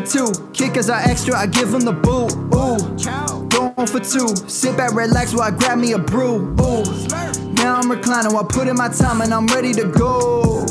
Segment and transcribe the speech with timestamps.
[0.00, 0.50] for two.
[0.52, 2.32] Kickers are extra, I give them the boot.
[2.54, 3.48] Ooh.
[3.48, 4.28] Going for two.
[4.48, 6.54] Sit back, relax while I grab me a brew.
[6.60, 6.84] Ooh.
[7.54, 10.64] Now I'm reclining while putting my time and I'm ready to go.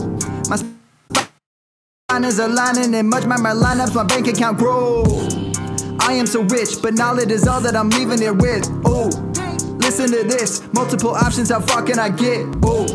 [0.50, 5.04] My spine is aligning and much my, my lineups, my bank account grow.
[6.00, 8.68] I am so rich, but knowledge is all that I'm leaving it with.
[8.86, 9.09] Oh,
[9.80, 10.61] listen to this.
[10.73, 12.45] Multiple options, how far can I get?
[12.64, 12.86] Oh,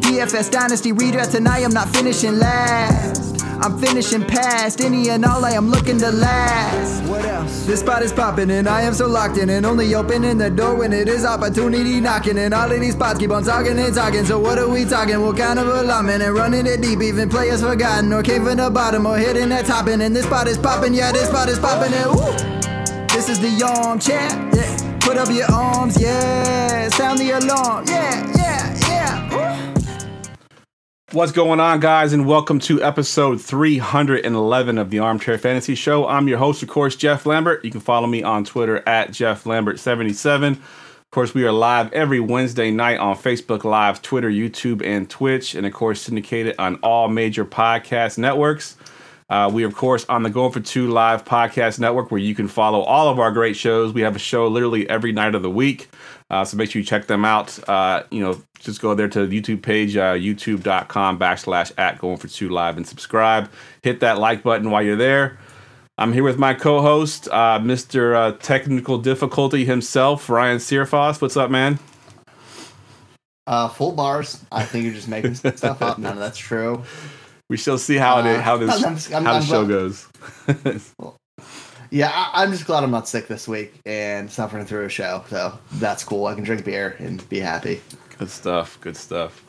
[0.00, 3.23] DFS Dynasty redraft tonight, I'm not finishing last.
[3.64, 7.02] I'm finishing past any and all I am looking to last.
[7.04, 7.64] What else?
[7.64, 10.74] This spot is popping and I am so locked in and only opening the door
[10.74, 12.36] when it is opportunity knocking.
[12.36, 14.26] And all of these spots keep on talking and talking.
[14.26, 15.18] So what are we talking?
[15.22, 17.00] What kind of alignment and running it deep?
[17.00, 19.86] Even players forgotten or came from the bottom or hitting that top.
[19.86, 21.94] And this spot is popping, yeah, this spot is popping.
[21.94, 23.06] And woo!
[23.14, 24.28] This is the armchair.
[24.54, 24.98] Yeah.
[25.00, 26.88] Put up your arms, yeah.
[26.90, 28.43] Sound the alarm, yeah, yeah.
[31.14, 36.08] What's going on, guys, and welcome to episode 311 of the Armchair Fantasy Show.
[36.08, 37.64] I'm your host, of course, Jeff Lambert.
[37.64, 40.54] You can follow me on Twitter at Jeff Lambert77.
[40.54, 45.54] Of course, we are live every Wednesday night on Facebook Live, Twitter, YouTube, and Twitch,
[45.54, 48.76] and of course, syndicated on all major podcast networks.
[49.30, 52.48] Uh, we of course, on the Going for Two Live podcast network where you can
[52.48, 53.92] follow all of our great shows.
[53.92, 55.88] We have a show literally every night of the week.
[56.34, 57.56] Uh, so make sure you check them out.
[57.68, 62.16] Uh, you know, just go there to the YouTube page, uh, youtube.com backslash at Going
[62.16, 63.48] for Two Live and subscribe.
[63.82, 65.38] Hit that like button while you're there.
[65.96, 68.16] I'm here with my co-host, uh, Mr.
[68.16, 71.22] Uh, technical Difficulty himself, Ryan Searfoss.
[71.22, 71.78] What's up, man?
[73.46, 74.44] Uh, full bars.
[74.50, 75.98] I think you're just making stuff up.
[75.98, 76.82] None of that's true.
[77.48, 80.08] We shall see how it how this I'm- I'm- how the show goes.
[81.94, 85.22] Yeah, I, I'm just glad I'm not sick this week and suffering through a show.
[85.30, 86.26] So that's cool.
[86.26, 87.80] I can drink beer and be happy.
[88.18, 88.80] Good stuff.
[88.80, 89.44] Good stuff.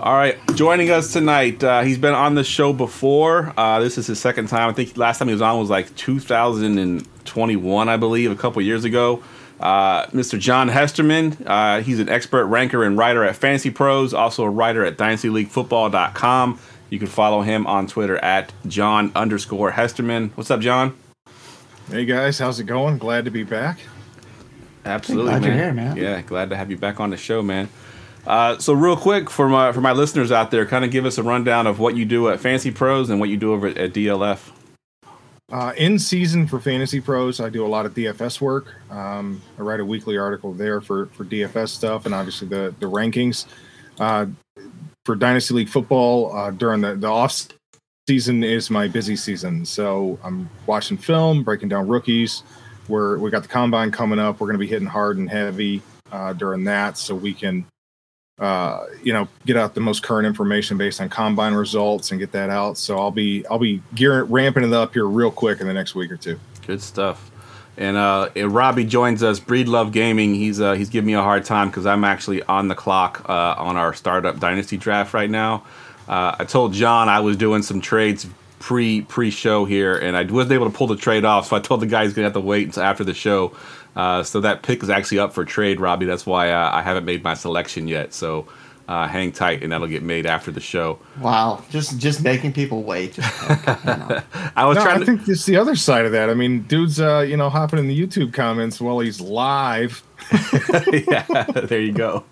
[0.00, 1.62] All right, joining us tonight.
[1.62, 3.54] Uh, he's been on the show before.
[3.56, 4.68] Uh, this is his second time.
[4.68, 8.82] I think last time he was on was like 2021, I believe, a couple years
[8.82, 9.22] ago.
[9.60, 10.40] Uh, Mr.
[10.40, 11.46] John Hesterman.
[11.46, 16.58] Uh, he's an expert ranker and writer at Fantasy Pros, also a writer at DynastyLeagueFootball.com.
[16.90, 20.32] You can follow him on Twitter at John underscore Hesterman.
[20.34, 20.96] What's up, John?
[21.88, 22.98] Hey guys, how's it going?
[22.98, 23.78] Glad to be back.
[24.84, 25.50] Absolutely, Glad man.
[25.50, 25.96] you're here, man.
[25.96, 27.68] Yeah, glad to have you back on the show, man.
[28.26, 31.16] Uh, so, real quick for my for my listeners out there, kind of give us
[31.16, 33.78] a rundown of what you do at Fantasy Pros and what you do over at,
[33.78, 34.50] at DLF.
[35.52, 38.74] Uh, in season for Fantasy Pros, I do a lot of DFS work.
[38.90, 42.86] Um, I write a weekly article there for for DFS stuff and obviously the the
[42.86, 43.46] rankings.
[44.00, 44.26] Uh,
[45.04, 47.46] for Dynasty League football, uh, during the the off
[48.08, 49.64] season is my busy season.
[49.64, 52.42] So I'm watching film, breaking down rookies.
[52.88, 54.40] We're we got the combine coming up.
[54.40, 57.66] We're going to be hitting hard and heavy uh, during that, so we can
[58.38, 62.32] uh, you know, get out the most current information based on combine results and get
[62.32, 62.76] that out.
[62.76, 65.94] So I'll be I'll be gearing ramping it up here real quick in the next
[65.94, 66.38] week or two.
[66.66, 67.30] Good stuff.
[67.78, 69.38] And, uh, and Robbie joins us.
[69.38, 70.34] Breed Love Gaming.
[70.34, 73.54] He's uh, he's giving me a hard time because I'm actually on the clock uh,
[73.58, 75.64] on our startup dynasty draft right now.
[76.08, 78.26] Uh, I told John I was doing some trades
[78.58, 81.48] pre pre show here, and I wasn't able to pull the trade off.
[81.48, 83.56] So I told the guy he's gonna have to wait until after the show.
[83.94, 86.06] Uh, so that pick is actually up for trade, Robbie.
[86.06, 88.12] That's why uh, I haven't made my selection yet.
[88.12, 88.46] So
[88.88, 90.98] uh, hang tight, and that'll get made after the show.
[91.20, 93.18] Wow, just just making people wait.
[93.50, 94.22] Okay, you.
[94.56, 95.04] I was No, trying I to.
[95.04, 96.30] think it's the other side of that.
[96.30, 100.02] I mean, dude's uh, you know hopping in the YouTube comments while he's live.
[101.08, 101.24] yeah,
[101.54, 102.24] there you go.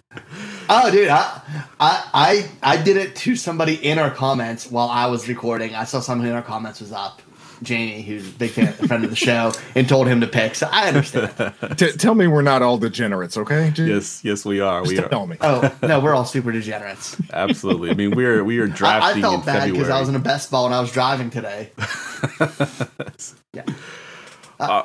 [0.69, 1.41] Oh, dude, I,
[1.81, 5.75] I I I did it to somebody in our comments while I was recording.
[5.75, 7.21] I saw somebody in our comments was up.
[7.63, 10.55] Jamie, who's a big fan, friend of the show, and told him to pick.
[10.55, 11.33] So I understand.
[11.77, 13.71] T- tell me we're not all degenerates, okay?
[13.71, 13.89] Dude?
[13.89, 14.83] Yes, yes, we are.
[14.83, 15.37] We are tell me.
[15.41, 17.17] Oh no, we're all super degenerates.
[17.33, 17.91] absolutely.
[17.91, 19.73] I mean, we're we are drafting I felt in bad February.
[19.73, 21.71] because I was in a best ball and I was driving today.
[23.55, 23.65] yeah.
[24.59, 24.83] Uh,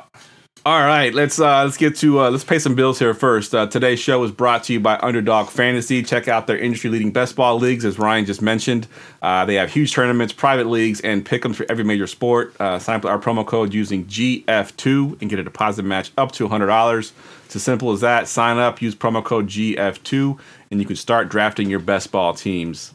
[0.66, 3.54] All right, let's uh, let's get to uh, let's pay some bills here first.
[3.54, 6.02] Uh, today's show is brought to you by Underdog Fantasy.
[6.02, 8.86] Check out their industry-leading best ball leagues, as Ryan just mentioned.
[9.22, 12.54] Uh, they have huge tournaments, private leagues, and pick'ems for every major sport.
[12.60, 16.30] Uh, sign up with our promo code using GF2 and get a deposit match up
[16.32, 17.12] to $100.
[17.46, 18.28] It's as simple as that.
[18.28, 20.38] Sign up, use promo code GF2,
[20.70, 22.92] and you can start drafting your best ball teams.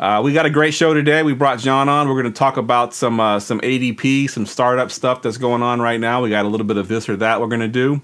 [0.00, 1.24] Uh, we got a great show today.
[1.24, 2.08] We brought John on.
[2.08, 5.80] We're going to talk about some uh, some ADP, some startup stuff that's going on
[5.80, 6.22] right now.
[6.22, 8.00] We got a little bit of this or that we're going to do.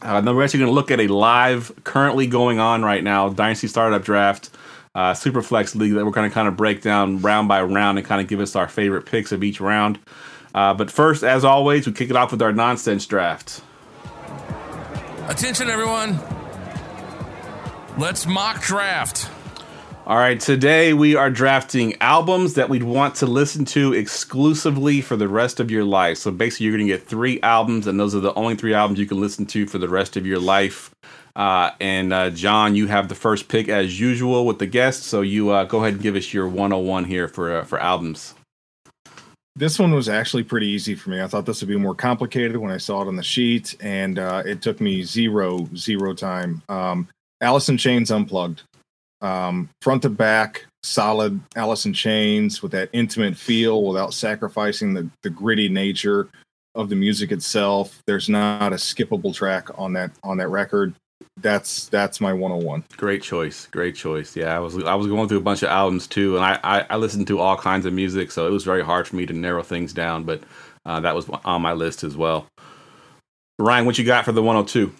[0.00, 3.28] Uh, then we're actually going to look at a live, currently going on right now,
[3.28, 4.50] Dynasty Startup Draft,
[4.94, 8.06] uh, Superflex League that we're going to kind of break down round by round and
[8.06, 9.98] kind of give us our favorite picks of each round.
[10.54, 13.62] Uh, but first, as always, we kick it off with our nonsense draft.
[15.28, 16.18] Attention, everyone.
[17.98, 19.30] Let's mock draft.
[20.06, 25.16] All right, today we are drafting albums that we'd want to listen to exclusively for
[25.16, 26.18] the rest of your life.
[26.18, 29.00] So basically, you're going to get three albums, and those are the only three albums
[29.00, 30.92] you can listen to for the rest of your life.
[31.34, 35.02] Uh, and uh, John, you have the first pick as usual with the guest.
[35.02, 38.34] So you uh, go ahead and give us your 101 here for uh, for albums.
[39.56, 41.20] This one was actually pretty easy for me.
[41.20, 44.20] I thought this would be more complicated when I saw it on the sheet, and
[44.20, 46.62] uh, it took me zero zero time.
[46.68, 47.08] Um,
[47.40, 48.62] in Chains Unplugged,
[49.20, 55.08] um, front to back, solid Alice in Chains with that intimate feel without sacrificing the,
[55.22, 56.28] the gritty nature
[56.74, 58.02] of the music itself.
[58.06, 60.94] There's not a skippable track on that on that record.
[61.38, 63.66] That's that's my 101 great choice.
[63.66, 64.36] Great choice.
[64.36, 66.86] Yeah i was i was going through a bunch of albums too and i i,
[66.90, 69.32] I listened to all kinds of music so it was very hard for me to
[69.32, 70.42] narrow things down but
[70.84, 72.46] uh, that was on my list as well.
[73.58, 74.92] Ryan what you got for the 102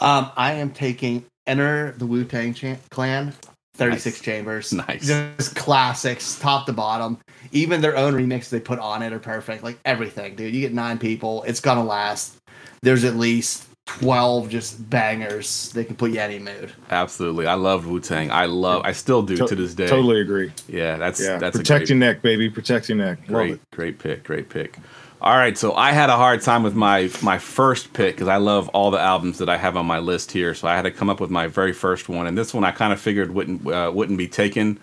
[0.00, 2.54] um i am taking enter the wu-tang
[2.90, 3.32] clan
[3.74, 4.20] 36 nice.
[4.20, 4.72] chambers.
[4.88, 5.06] Nice.
[5.06, 7.18] Just classics top to bottom.
[7.52, 9.62] Even their own remix they put on it are perfect.
[9.62, 10.54] Like everything dude.
[10.54, 12.36] You get nine people it's gonna last.
[12.82, 16.72] There's at least 12 just bangers they can put you any mood.
[16.90, 17.46] Absolutely.
[17.46, 19.86] I love wu-tang i love i still do to, to this day.
[19.86, 20.52] totally agree.
[20.68, 21.38] Yeah that's yeah.
[21.38, 22.50] that's protect your neck baby.
[22.50, 23.26] Protect your neck.
[23.26, 24.78] Great great pick great pick
[25.22, 28.36] all right so i had a hard time with my my first pick because i
[28.36, 30.90] love all the albums that i have on my list here so i had to
[30.90, 33.66] come up with my very first one and this one i kind of figured wouldn't
[33.66, 34.78] uh, wouldn't be taken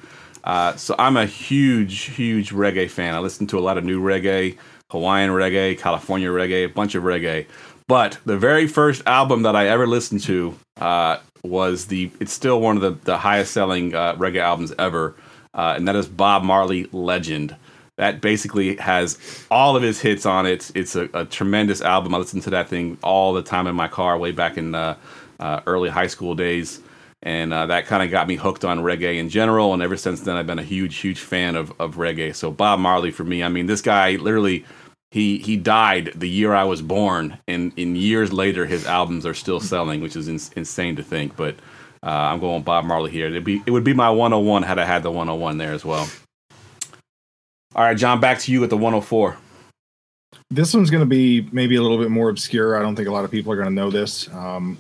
[0.46, 4.02] uh, so i'm a huge huge reggae fan i listen to a lot of new
[4.02, 4.58] reggae
[4.90, 7.46] hawaiian reggae california reggae a bunch of reggae
[7.90, 12.12] but the very first album that I ever listened to uh, was the.
[12.20, 15.16] It's still one of the, the highest selling uh, reggae albums ever,
[15.56, 17.56] uh, and that is Bob Marley Legend.
[18.00, 19.20] That basically has
[19.52, 20.72] all of his hits on it.
[20.74, 22.16] It's a, a tremendous album.
[22.16, 24.98] I listened to that thing all the time in my car way back in uh,
[25.40, 26.82] uh, early high school days
[27.22, 29.74] and uh, that kind of got me hooked on reggae in general.
[29.74, 32.34] And ever since then, I've been a huge, huge fan of, of reggae.
[32.34, 34.66] So Bob Marley for me, I mean, this guy literally
[35.12, 39.34] he he died the year I was born, and in years later, his albums are
[39.34, 41.36] still selling, which is in, insane to think.
[41.36, 41.56] But
[42.04, 43.26] uh, I'm going Bob Marley here.
[43.28, 46.08] It'd be it would be my 101 had I had the 101 there as well.
[47.76, 49.38] All right, John, back to you at the 104.
[50.50, 52.78] This one's going to be maybe a little bit more obscure.
[52.78, 54.28] I don't think a lot of people are going to know this.
[54.34, 54.78] Um,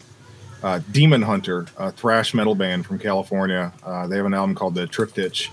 [0.63, 3.71] uh, Demon Hunter, a thrash metal band from California.
[3.83, 5.49] Uh, they have an album called The Triptych.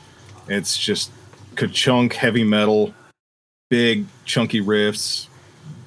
[0.48, 1.10] It's just
[1.54, 2.94] ka-chunk heavy metal
[3.68, 5.26] big chunky riffs,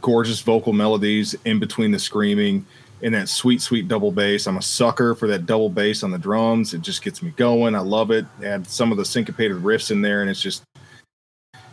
[0.01, 2.65] gorgeous vocal melodies in between the screaming,
[3.01, 4.47] and that sweet, sweet double bass.
[4.47, 6.73] I'm a sucker for that double bass on the drums.
[6.73, 7.75] It just gets me going.
[7.75, 8.25] I love it.
[8.43, 10.63] Add some of the syncopated riffs in there, and it's just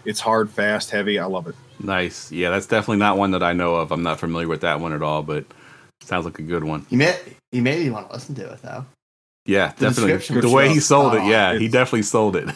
[0.07, 1.19] it's hard, fast, heavy.
[1.19, 1.55] I love it.
[1.81, 2.33] Nice.
[2.33, 3.93] Yeah, that's definitely not one that I know of.
[3.93, 5.45] I'm not familiar with that one at all, but
[6.01, 6.87] sounds like a good one.
[6.91, 7.19] You may
[7.53, 8.85] you maybe want to listen to it though.
[9.47, 10.41] Yeah, the definitely.
[10.41, 12.49] The way he sold it, yeah, he definitely sold it.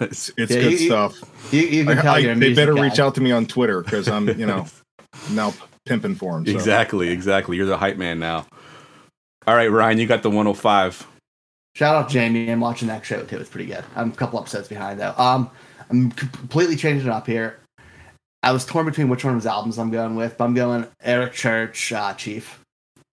[0.00, 1.52] it's, it's yeah, good you, stuff.
[1.52, 2.82] You, you can tell I, I, they better guy.
[2.82, 4.66] reach out to me on Twitter because I'm, you know,
[5.32, 5.52] now
[5.84, 6.46] pimping for him.
[6.46, 6.52] So.
[6.52, 7.56] Exactly, exactly.
[7.56, 8.46] You're the hype man now.
[9.48, 11.06] All right, Ryan, you got the 105.
[11.74, 12.50] Shout out Jamie.
[12.50, 13.38] I'm watching that show too.
[13.38, 13.84] It's pretty good.
[13.96, 15.14] I'm a couple episodes behind though.
[15.16, 15.50] Um,
[15.90, 17.58] I'm completely changing it up here.
[18.42, 20.86] I was torn between which one of his albums I'm going with, but I'm going
[21.02, 22.60] Eric Church, uh, Chief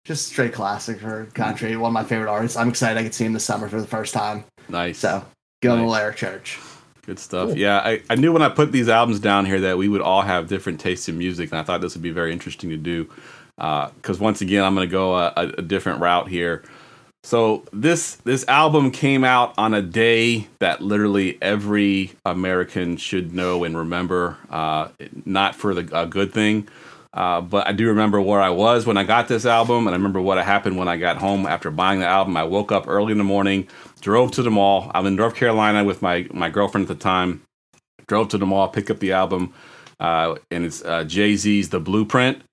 [0.05, 1.75] just straight classic for country.
[1.77, 2.57] One of my favorite artists.
[2.57, 4.43] I'm excited I could see him this summer for the first time.
[4.67, 4.99] Nice.
[4.99, 5.23] So
[5.61, 5.89] go nice.
[5.89, 6.59] to Eric Church.
[7.05, 7.49] Good stuff.
[7.49, 7.57] Cool.
[7.57, 10.21] Yeah, I, I knew when I put these albums down here that we would all
[10.21, 13.09] have different tastes in music, and I thought this would be very interesting to do.
[13.55, 16.63] Because uh, once again, I'm going to go a, a, a, different route here.
[17.25, 23.63] So this this album came out on a day that literally every American should know
[23.63, 24.37] and remember.
[24.49, 24.89] Uh,
[25.25, 26.67] not for the a good thing,
[27.13, 29.97] uh, but I do remember where I was when I got this album, and I
[29.97, 32.35] remember what happened when I got home after buying the album.
[32.35, 33.69] I woke up early in the morning,
[34.01, 34.91] drove to the mall.
[34.93, 37.43] I'm in North Carolina with my my girlfriend at the time.
[38.05, 39.53] Drove to the mall, picked up the album,
[39.97, 42.43] uh, and it's uh, Jay Z's "The Blueprint."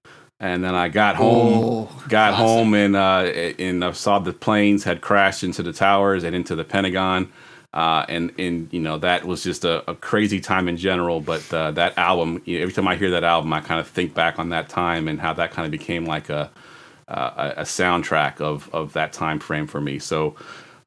[0.43, 2.37] And then I got home, oh, got classic.
[2.37, 6.57] home, and uh, and I saw the planes had crashed into the towers and into
[6.57, 7.31] the Pentagon.
[7.75, 11.21] Uh, and and you know that was just a, a crazy time in general.
[11.21, 13.87] But uh, that album, you know, every time I hear that album, I kind of
[13.87, 16.51] think back on that time and how that kind of became like a
[17.07, 19.99] a, a soundtrack of of that time frame for me.
[19.99, 20.37] So.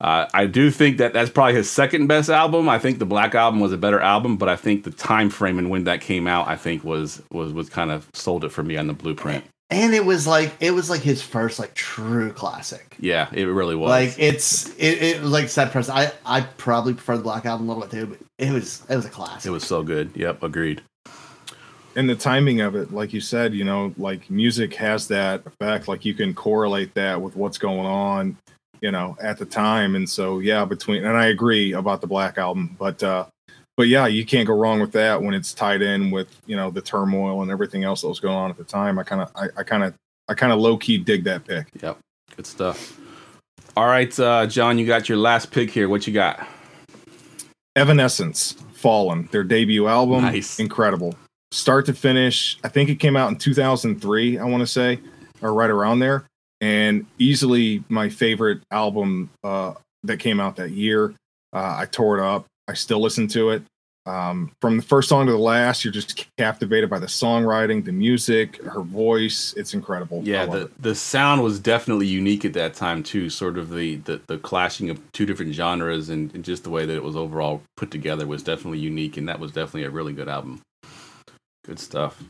[0.03, 2.67] Uh, I do think that that's probably his second best album.
[2.67, 5.57] I think the Black Album was a better album, but I think the time frame
[5.57, 8.63] and when that came out, I think was was was kind of sold it for
[8.63, 12.31] me on the Blueprint and it was like it was like his first like true
[12.31, 12.95] classic.
[12.99, 13.89] Yeah, it really was.
[13.89, 15.95] Like it's it, it like said person.
[15.95, 18.95] I I probably prefer the Black Album a little bit too, but it was it
[18.95, 19.47] was a classic.
[19.47, 20.11] It was so good.
[20.15, 20.81] Yep, agreed.
[21.95, 25.87] And the timing of it, like you said, you know, like music has that effect.
[25.87, 28.37] Like you can correlate that with what's going on
[28.83, 29.95] you know, at the time.
[29.95, 33.25] And so, yeah, between, and I agree about the Black Album, but, uh,
[33.77, 36.69] but yeah, you can't go wrong with that when it's tied in with, you know,
[36.69, 38.99] the turmoil and everything else that was going on at the time.
[38.99, 39.93] I kind of, I, I kind of,
[40.27, 41.67] I kind of low key dig that pick.
[41.81, 41.97] Yep.
[42.35, 42.99] Good stuff.
[43.77, 45.87] All right, uh, John, you got your last pick here.
[45.87, 46.45] What you got?
[47.77, 50.23] Evanescence, Fallen, their debut album.
[50.23, 50.59] Nice.
[50.59, 51.15] Incredible.
[51.51, 52.59] Start to finish.
[52.65, 54.99] I think it came out in 2003, I want to say,
[55.41, 56.25] or right around there.
[56.63, 59.73] And easily my favorite album uh,
[60.05, 61.13] that came out that year.
[61.51, 62.45] Uh, I tore it up.
[62.69, 63.63] I still listen to it.
[64.05, 67.91] Um, from the first song to the last, you're just captivated by the songwriting, the
[67.91, 69.53] music, her voice.
[69.57, 70.21] It's incredible.
[70.23, 70.81] Yeah, the, it.
[70.81, 73.29] the sound was definitely unique at that time too.
[73.29, 76.85] Sort of the the, the clashing of two different genres and, and just the way
[76.85, 80.13] that it was overall put together was definitely unique, and that was definitely a really
[80.13, 80.61] good album.
[81.65, 82.23] Good stuff.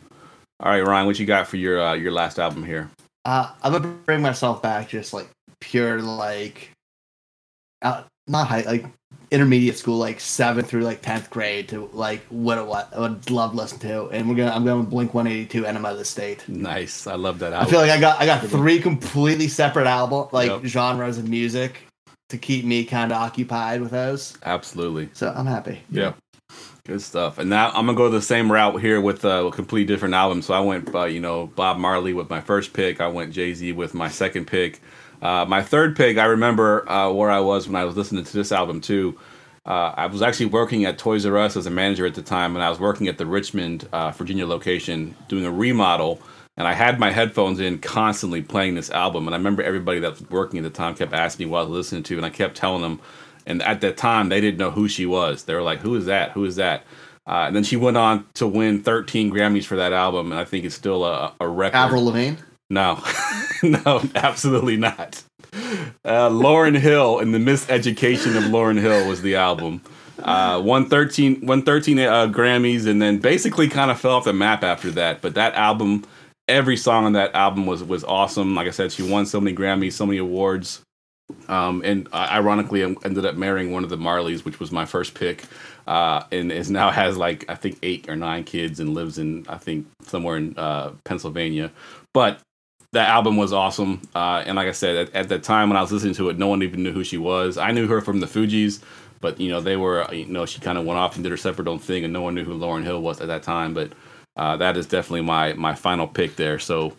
[0.59, 2.89] All right, Ryan, what you got for your uh, your last album here?
[3.25, 6.71] Uh, I'm gonna bring myself back, just like pure, like,
[7.81, 8.85] uh, not high, like
[9.31, 13.29] intermediate school, like seventh through like tenth grade to like what it what I would
[13.31, 16.05] love to listen to, and we're gonna I'm going to Blink 182 Enema of the
[16.05, 16.47] State.
[16.49, 20.27] Nice, I love that I feel like I got I got three completely separate album
[20.31, 20.65] like Yep.
[20.65, 21.87] genres of music
[22.29, 24.37] to keep me kind of occupied with those.
[24.43, 25.09] Absolutely.
[25.13, 25.81] So I'm happy.
[25.89, 26.13] Yeah.
[26.85, 27.37] Good stuff.
[27.37, 30.41] And now I'm gonna go the same route here with uh, a complete different album.
[30.41, 32.99] So I went, uh, you know, Bob Marley with my first pick.
[32.99, 34.81] I went Jay Z with my second pick.
[35.21, 38.33] Uh, my third pick, I remember uh, where I was when I was listening to
[38.33, 39.17] this album too.
[39.65, 42.53] Uh, I was actually working at Toys R Us as a manager at the time,
[42.53, 46.21] and I was working at the Richmond, uh, Virginia location doing a remodel.
[46.57, 49.25] And I had my headphones in constantly playing this album.
[49.25, 51.61] And I remember everybody that was working at the time kept asking me what I
[51.61, 52.99] was listening to, and I kept telling them.
[53.45, 55.43] And at that time, they didn't know who she was.
[55.43, 56.31] They were like, "Who is that?
[56.31, 56.83] Who is that?"
[57.25, 60.43] Uh, and then she went on to win 13 Grammys for that album, and I
[60.43, 61.77] think it's still a, a record.
[61.77, 62.37] Avril Lavigne.
[62.69, 63.01] No,
[63.63, 65.23] no, absolutely not.
[66.03, 69.81] Uh, Lauryn Hill and the Miseducation of Lauryn Hill was the album.
[70.19, 74.33] Uh, won 13, won 13 uh, Grammys, and then basically kind of fell off the
[74.33, 75.21] map after that.
[75.21, 76.05] But that album,
[76.47, 78.55] every song on that album was was awesome.
[78.55, 80.81] Like I said, she won so many Grammys, so many awards.
[81.53, 84.85] Um, and uh, ironically, I ended up marrying one of the Marleys, which was my
[84.85, 85.43] first pick,
[85.85, 89.45] uh, and is now has like I think eight or nine kids and lives in
[89.47, 91.71] I think somewhere in uh, Pennsylvania.
[92.11, 92.39] But
[92.93, 95.81] that album was awesome, uh, and like I said, at, at that time when I
[95.81, 97.59] was listening to it, no one even knew who she was.
[97.59, 98.81] I knew her from the Fugees,
[99.21, 101.37] but you know they were you know she kind of went off and did her
[101.37, 103.75] separate own thing, and no one knew who Lauryn Hill was at that time.
[103.75, 103.91] But
[104.37, 106.57] uh, that is definitely my my final pick there.
[106.57, 106.93] So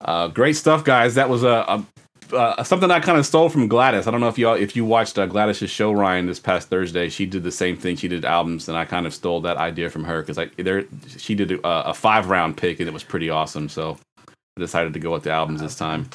[0.00, 1.14] uh, great stuff, guys.
[1.14, 1.84] That was a, a
[2.32, 4.06] uh, something I kind of stole from Gladys.
[4.06, 6.68] I don't know if you all, if you watched uh, Gladys's show Ryan this past
[6.68, 7.08] Thursday.
[7.08, 7.96] She did the same thing.
[7.96, 10.84] She did albums, and I kind of stole that idea from her because like there
[11.16, 13.68] she did a, a five round pick, and it was pretty awesome.
[13.68, 16.10] So I decided to go with the albums this time.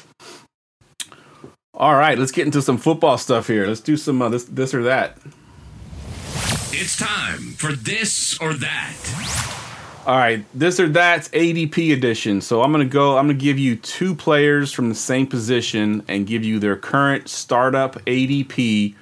[1.74, 3.66] All right, let's get into some football stuff here.
[3.66, 5.18] Let's do some uh, this this or that.
[6.76, 9.63] It's time for this or that.
[10.06, 12.42] All right, this or that's ADP edition.
[12.42, 13.16] So I'm gonna go.
[13.16, 17.26] I'm gonna give you two players from the same position and give you their current
[17.30, 18.96] startup ADP,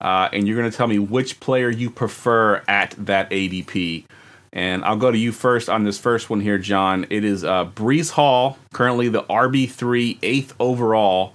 [0.00, 4.06] uh, and you're gonna tell me which player you prefer at that ADP.
[4.50, 7.04] And I'll go to you first on this first one here, John.
[7.10, 11.34] It is uh, Breece Hall, currently the RB three, eighth overall,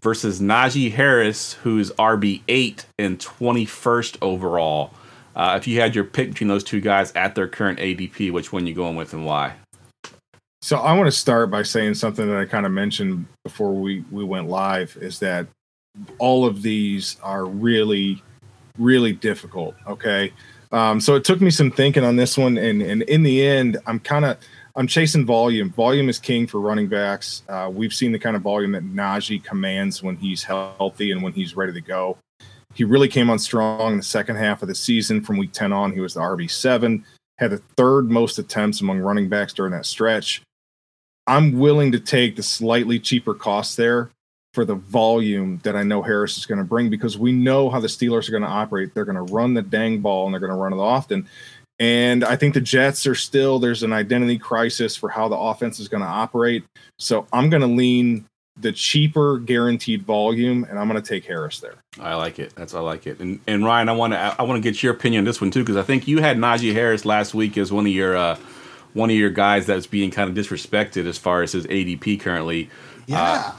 [0.00, 4.94] versus Najee Harris, who's RB eight and 21st overall.
[5.34, 8.52] Uh, if you had your pick between those two guys at their current ADP, which
[8.52, 9.54] one you going with and why?
[10.60, 14.04] So I want to start by saying something that I kind of mentioned before we
[14.10, 15.46] we went live is that
[16.18, 18.22] all of these are really
[18.78, 19.74] really difficult.
[19.86, 20.32] Okay,
[20.70, 23.78] um, so it took me some thinking on this one, and and in the end,
[23.86, 24.38] I'm kind of
[24.76, 25.70] I'm chasing volume.
[25.70, 27.42] Volume is king for running backs.
[27.48, 31.32] Uh, we've seen the kind of volume that Najee commands when he's healthy and when
[31.32, 32.16] he's ready to go.
[32.74, 35.22] He really came on strong in the second half of the season.
[35.22, 37.04] From week 10 on, he was the RB7,
[37.38, 40.42] had the third most attempts among running backs during that stretch.
[41.26, 44.10] I'm willing to take the slightly cheaper cost there
[44.54, 47.80] for the volume that I know Harris is going to bring because we know how
[47.80, 48.92] the Steelers are going to operate.
[48.92, 51.28] They're going to run the dang ball and they're going to run it often.
[51.78, 55.80] And I think the Jets are still, there's an identity crisis for how the offense
[55.80, 56.64] is going to operate.
[56.98, 58.26] So I'm going to lean
[58.62, 61.74] the cheaper guaranteed volume, and I'm going to take Harris there.
[62.00, 62.54] I like it.
[62.54, 63.20] That's I like it.
[63.20, 65.50] And and Ryan, I want to I want to get your opinion on this one
[65.50, 68.38] too because I think you had Najee Harris last week as one of your uh,
[68.94, 72.64] one of your guys that's being kind of disrespected as far as his ADP currently.
[72.64, 72.68] Uh,
[73.06, 73.22] yeah.
[73.22, 73.52] Uh,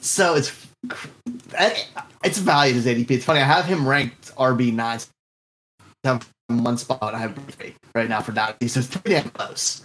[0.00, 0.66] so it's
[2.24, 3.10] it's valued as ADP.
[3.10, 3.40] It's funny.
[3.40, 5.00] I have him ranked RB nine.
[6.04, 7.14] Have one spot.
[7.14, 8.68] I have three right now for Najee.
[8.70, 9.82] So it's pretty damn close.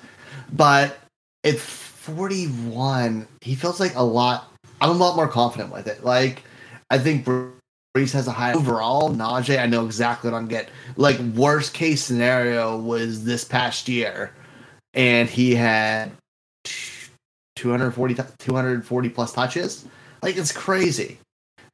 [0.54, 0.98] But
[1.44, 1.62] it's
[2.06, 4.52] 41, he feels like a lot.
[4.80, 6.04] I'm a lot more confident with it.
[6.04, 6.44] Like,
[6.92, 9.10] I think Breece has a high overall.
[9.10, 10.72] Najee, I know exactly what I'm getting.
[10.98, 14.34] Like, worst case scenario was this past year,
[14.94, 16.12] and he had
[17.56, 19.88] 240, 240 plus touches.
[20.22, 21.18] Like, it's crazy.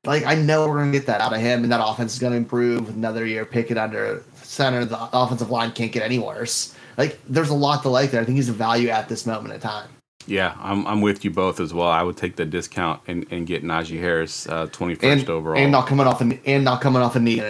[0.06, 2.20] Like, I know we're going to get that out of him, and that offense is
[2.20, 3.44] going to improve another year.
[3.46, 4.86] Pickett under center.
[4.86, 6.74] The offensive line can't get any worse.
[6.98, 8.22] Like, there's a lot to like there.
[8.22, 9.90] I think he's a value at this moment in time.
[10.28, 11.88] Yeah, I'm, I'm with you both as well.
[11.90, 15.58] I would take the discount and, and get Najee Harris uh, 21st overall.
[15.58, 17.42] and not coming off a and not coming off a knee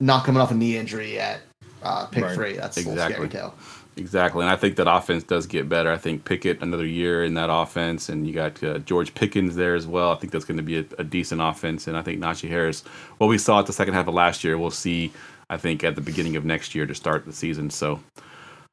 [0.00, 1.40] not coming off a knee injury yet.
[1.82, 2.34] Uh, pick Right.
[2.34, 2.52] three.
[2.54, 2.92] That's Exactly.
[3.04, 3.28] exactly.
[3.28, 3.52] scary too.
[3.96, 5.90] Exactly, and I think that offense does get better.
[5.90, 9.74] I think Pickett another year in that offense, and you got uh, George Pickens there
[9.74, 10.12] as well.
[10.12, 12.84] I think that's going to be a, a decent offense, and I think Najee Harris,
[13.18, 15.10] what we saw at the second half of last year, we'll see.
[15.50, 17.70] I think at the beginning of next year to start the season.
[17.70, 17.98] So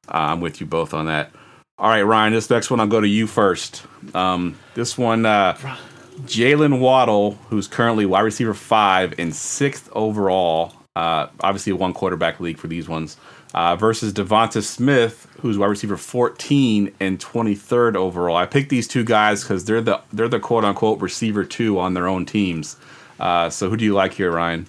[0.08, 1.32] uh, I'm with you both on that.
[1.78, 2.32] All right, Ryan.
[2.32, 3.82] This next one, I'll go to you first.
[4.14, 5.58] Um, this one, uh,
[6.22, 10.72] Jalen Waddle, who's currently wide receiver five and sixth overall.
[10.94, 13.18] Uh, obviously, a one quarterback league for these ones.
[13.52, 18.36] Uh, versus Devonta Smith, who's wide receiver 14 and 23rd overall.
[18.36, 21.92] I picked these two guys because they're the they're the quote unquote receiver two on
[21.92, 22.76] their own teams.
[23.20, 24.66] Uh, so who do you like here, Ryan?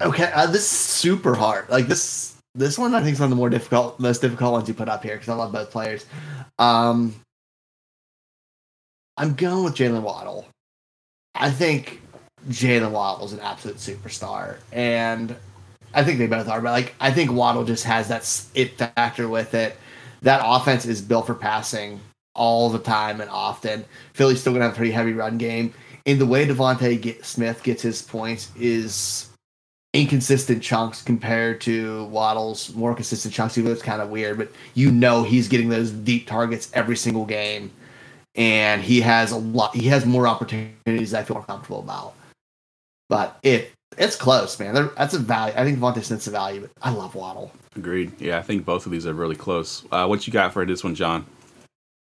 [0.00, 1.68] Okay, uh, this is super hard.
[1.68, 4.68] Like this, this one I think is one of the more difficult, most difficult ones
[4.68, 6.06] you put up here because I love both players.
[6.58, 7.14] Um,
[9.16, 10.46] I'm going with Jalen Waddle.
[11.34, 12.00] I think
[12.48, 15.36] Jalen Waddle is an absolute superstar, and
[15.94, 16.60] I think they both are.
[16.60, 18.22] But like, I think Waddle just has that
[18.54, 19.76] it factor with it.
[20.22, 22.00] That offense is built for passing
[22.34, 23.84] all the time and often.
[24.14, 25.74] Philly's still gonna have a pretty heavy run game.
[26.06, 29.25] And the way DeVonta Smith gets his points is
[30.00, 33.56] inconsistent chunks compared to Waddle's more consistent chunks.
[33.56, 36.96] Even though it's kind of weird, but you know he's getting those deep targets every
[36.96, 37.70] single game,
[38.34, 39.74] and he has a lot.
[39.74, 42.14] He has more opportunities I feel more comfortable about.
[43.08, 44.74] But it it's close, man.
[44.74, 45.54] They're, that's a value.
[45.56, 47.52] I think DeVonta Smith's a value, but I love Waddle.
[47.76, 48.20] Agreed.
[48.20, 49.84] Yeah, I think both of these are really close.
[49.90, 51.24] Uh, what you got for this one, John?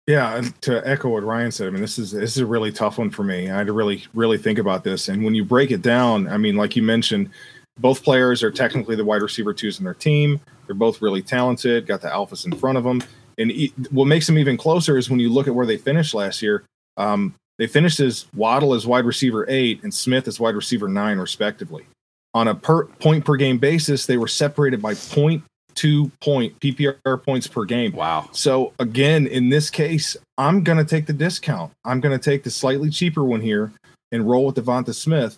[0.07, 2.97] Yeah, to echo what Ryan said, I mean, this is this is a really tough
[2.97, 3.49] one for me.
[3.49, 5.07] I had to really really think about this.
[5.07, 7.29] And when you break it down, I mean, like you mentioned,
[7.79, 10.39] both players are technically the wide receiver twos in their team.
[10.65, 11.87] They're both really talented.
[11.87, 13.01] Got the alphas in front of them.
[13.37, 16.13] And e- what makes them even closer is when you look at where they finished
[16.13, 16.63] last year.
[16.97, 21.17] Um, they finished as Waddle as wide receiver eight and Smith as wide receiver nine,
[21.17, 21.85] respectively.
[22.33, 25.43] On a per point per game basis, they were separated by point
[25.75, 27.91] two point PPR points per game.
[27.93, 28.29] Wow.
[28.31, 31.71] So again, in this case, I'm going to take the discount.
[31.85, 33.71] I'm going to take the slightly cheaper one here
[34.11, 35.37] and roll with Devonta Smith.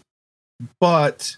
[0.80, 1.38] But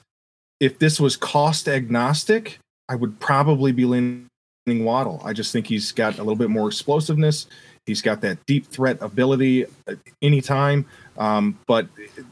[0.64, 4.30] if this was cost agnostic, I would probably be leaning
[4.66, 5.22] Waddle.
[5.26, 7.48] I just think he's got a little bit more explosiveness.
[7.86, 10.86] He's got that deep threat ability at any time.
[11.18, 11.88] Um, but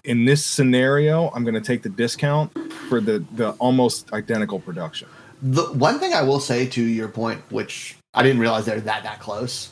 [0.06, 2.54] in this scenario, I'm going to take the discount
[2.88, 5.10] for the the almost identical production.
[5.42, 9.04] The one thing I will say to your point, which I didn't realize they're that
[9.04, 9.72] that close,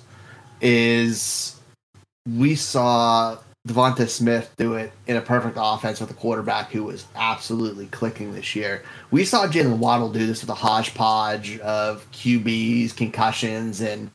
[0.60, 1.56] is
[2.28, 7.06] we saw Devonta Smith do it in a perfect offense with a quarterback who was
[7.16, 8.84] absolutely clicking this year.
[9.12, 14.12] We saw Jalen Waddle do this with a hodgepodge of QBs, concussions, and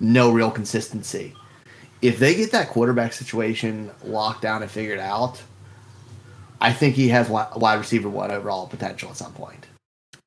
[0.00, 1.34] no real consistency.
[2.02, 5.42] If they get that quarterback situation locked down and figured out,
[6.60, 9.66] I think he has wide receiver one overall potential at some point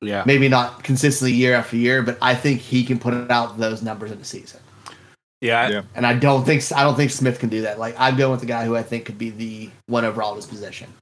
[0.00, 0.24] Yeah.
[0.26, 4.10] maybe not consistently year after year, but I think he can put out those numbers
[4.10, 4.60] in the season.
[5.42, 5.68] Yeah.
[5.68, 5.82] Yeah.
[5.94, 7.78] And I don't think I don't think Smith can do that.
[7.78, 10.36] Like I'm going with the guy who I think could be the one overall in
[10.36, 10.92] his position.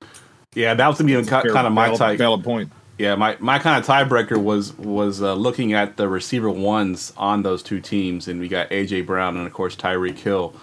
[0.55, 0.74] Yeah.
[0.74, 2.18] That was gonna be Fair- kind of my valid, type.
[2.18, 2.72] valid point.
[2.98, 7.42] Yeah, my, my kind of tiebreaker was was uh, looking at the receiver ones on
[7.42, 10.55] those two teams, and we got AJ Brown and of course Tyreek Hill.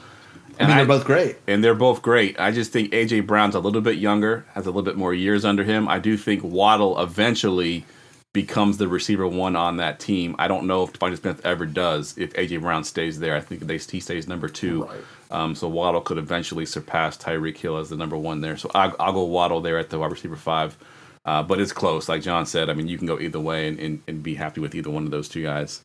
[0.59, 1.37] I mean, they're both great.
[1.47, 2.39] and they're both great.
[2.39, 5.45] I just think AJ Brown's a little bit younger, has a little bit more years
[5.45, 5.87] under him.
[5.87, 7.85] I do think Waddle eventually
[8.37, 10.35] becomes the receiver one on that team.
[10.37, 13.35] I don't know if DeVonta Smith ever does if AJ Brown stays there.
[13.35, 14.83] I think they, he stays number two.
[14.83, 15.01] Right.
[15.31, 18.55] Um, so Waddle could eventually surpass Tyreek Hill as the number one there.
[18.55, 20.77] So I, I'll go Waddle there at the wide receiver five.
[21.25, 22.69] Uh, but it's close, like John said.
[22.69, 25.03] I mean, you can go either way and, and, and be happy with either one
[25.03, 25.81] of those two guys.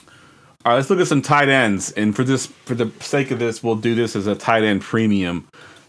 [0.00, 1.92] All right, let's look at some tight ends.
[1.92, 4.82] And for this, for the sake of this, we'll do this as a tight end
[4.82, 5.46] premium.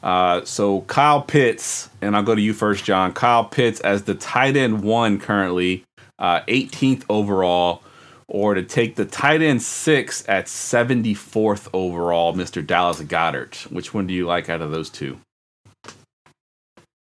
[0.07, 3.11] Uh, so Kyle Pitts, and I'll go to you first, John.
[3.11, 5.83] Kyle Pitts as the tight end one currently,
[6.17, 7.83] uh, 18th overall,
[8.29, 12.65] or to take the tight end six at 74th overall, Mr.
[12.65, 13.69] Dallas Goedert.
[13.69, 15.19] Which one do you like out of those two?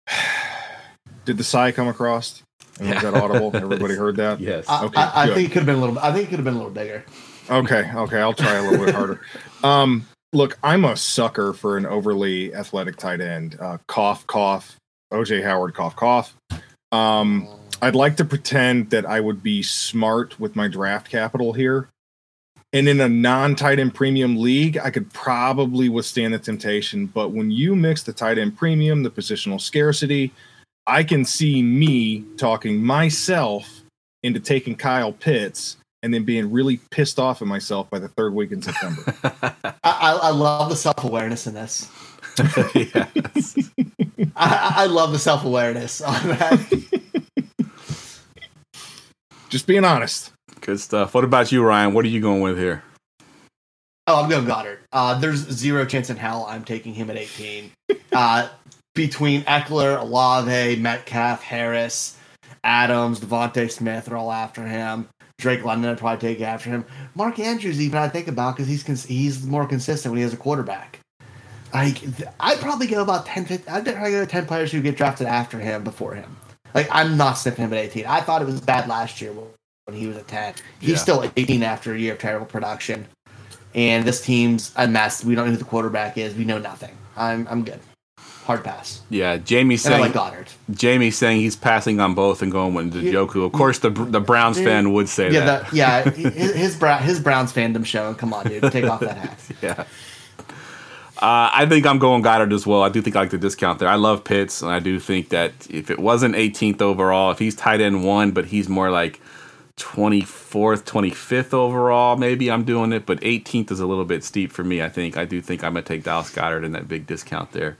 [1.26, 2.42] Did the sigh come across?
[2.80, 3.56] And was that audible?
[3.56, 4.40] Everybody heard that?
[4.40, 4.66] Yes.
[4.68, 5.36] I, Okay, I, I good.
[5.36, 6.00] think it could have been a little.
[6.00, 7.06] I think it could have been a little bigger.
[7.52, 9.22] Okay, okay, I'll try a little bit harder.
[9.64, 13.58] Um, look, I'm a sucker for an overly athletic tight end.
[13.60, 14.78] Uh, cough, cough.
[15.14, 16.36] OJ Howard, cough, cough.
[16.92, 17.48] Um,
[17.82, 21.90] I'd like to pretend that I would be smart with my draft capital here.
[22.74, 27.06] And in a non tight end premium league, I could probably withstand the temptation.
[27.06, 30.34] But when you mix the tight end premium, the positional scarcity,
[30.88, 33.82] I can see me talking myself
[34.24, 38.36] into taking Kyle Pitts and then being really pissed off at myself by the third
[38.36, 39.02] week in September.
[39.24, 41.90] I, I, I love the self awareness in this.
[42.76, 43.56] yes.
[44.36, 47.10] I, I love the self awareness on that.
[49.50, 50.32] Just being honest.
[50.62, 51.16] Good stuff.
[51.16, 51.96] What about you, Ryan?
[51.96, 52.84] What are you going with here?
[54.06, 54.78] Oh, I'm going Goedert.
[54.94, 57.72] Uh, there's zero chance in hell I'm taking him at 18.
[58.12, 58.50] Uh,
[58.94, 62.16] between Ekeler, Olave, Metcalf, Harris,
[62.64, 65.08] Adams, DeVonta Smith are all after him.
[65.38, 66.86] Drake London would probably take after him.
[67.14, 70.34] Mark Andrews, even I think about because he's cons- he's more consistent when he has
[70.34, 71.00] a quarterback.
[71.74, 74.96] Like th- I'd probably go about 10, 15, I'd probably go 10 players who get
[74.96, 76.38] drafted after him before him.
[76.74, 78.06] Like I'm not sniffing him at 18.
[78.06, 80.54] I thought it was bad last year when he was at 10.
[80.80, 80.96] He's Yeah.
[80.98, 83.06] still 18 after a year of terrible production.
[83.74, 85.26] And this team's a mess.
[85.26, 86.34] We don't know who the quarterback is.
[86.34, 86.96] We know nothing.
[87.18, 87.80] I'm I'm good.
[88.46, 89.02] Hard pass.
[89.10, 90.50] Yeah, Jamie saying like Goedert.
[90.72, 93.44] Jamie saying he's passing on both and going with Njoku.
[93.44, 94.66] Of course, the the Browns Dude.
[94.68, 95.70] fan would say Yeah, that.
[95.72, 96.04] the, yeah.
[96.12, 98.14] His his, his Browns fandom show.
[98.14, 99.40] Come on, dude, take off that hat.
[99.64, 99.86] Yeah.
[101.18, 102.84] Uh, I think I'm going Goedert as well.
[102.84, 103.88] I do think I like the discount there.
[103.88, 107.56] I love Pitts, and I do think that if it wasn't 18th overall, if he's
[107.56, 109.22] tight end one, but he's more like
[109.78, 113.06] 24th, 25th overall, maybe I'm doing it.
[113.06, 114.82] But 18th is a little bit steep for me.
[114.82, 117.78] I think I do think I'm gonna take Dallas Goedert in that big discount there.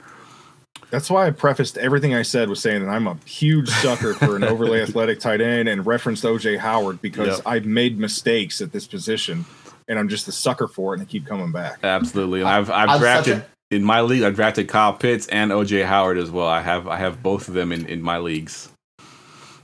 [0.90, 4.36] That's why I prefaced everything I said with saying that I'm a huge sucker for
[4.36, 7.40] an overly athletic tight end and referenced OJ Howard because Yep.
[7.44, 9.44] I've made mistakes at this position
[9.88, 11.78] and I'm just a sucker for it and I keep coming back.
[11.82, 14.22] Absolutely, and I've I've I'm drafted a- in my league.
[14.22, 16.46] I drafted Kyle Pitts and OJ Howard as well.
[16.46, 18.68] I have I have both of them in in my leagues.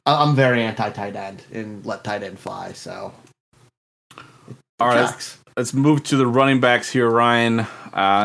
[0.05, 2.73] I- I'm very anti tight end and let tight end fly.
[2.73, 3.13] So
[4.81, 5.39] All right, tracks.
[5.57, 7.61] let's move to the running backs here, Ryan.
[7.61, 7.67] Uh,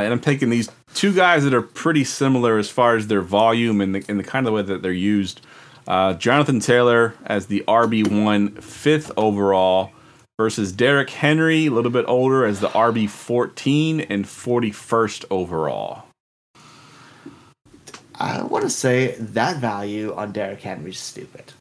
[0.01, 3.81] and I'm taking these two guys that are pretty similar as far as their volume
[3.81, 5.41] and the, and the kind of way that they're used.
[5.87, 9.91] Uh, Jonathan Taylor as the RB1 fifth overall
[10.37, 16.03] versus Derrick Henry, a little bit older, as the RB14 and 41st overall.
[18.15, 21.53] I want to say that value on Derrick Henry is stupid.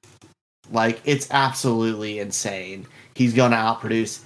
[0.73, 2.87] Like it's absolutely insane.
[3.15, 4.25] He's going to outproduce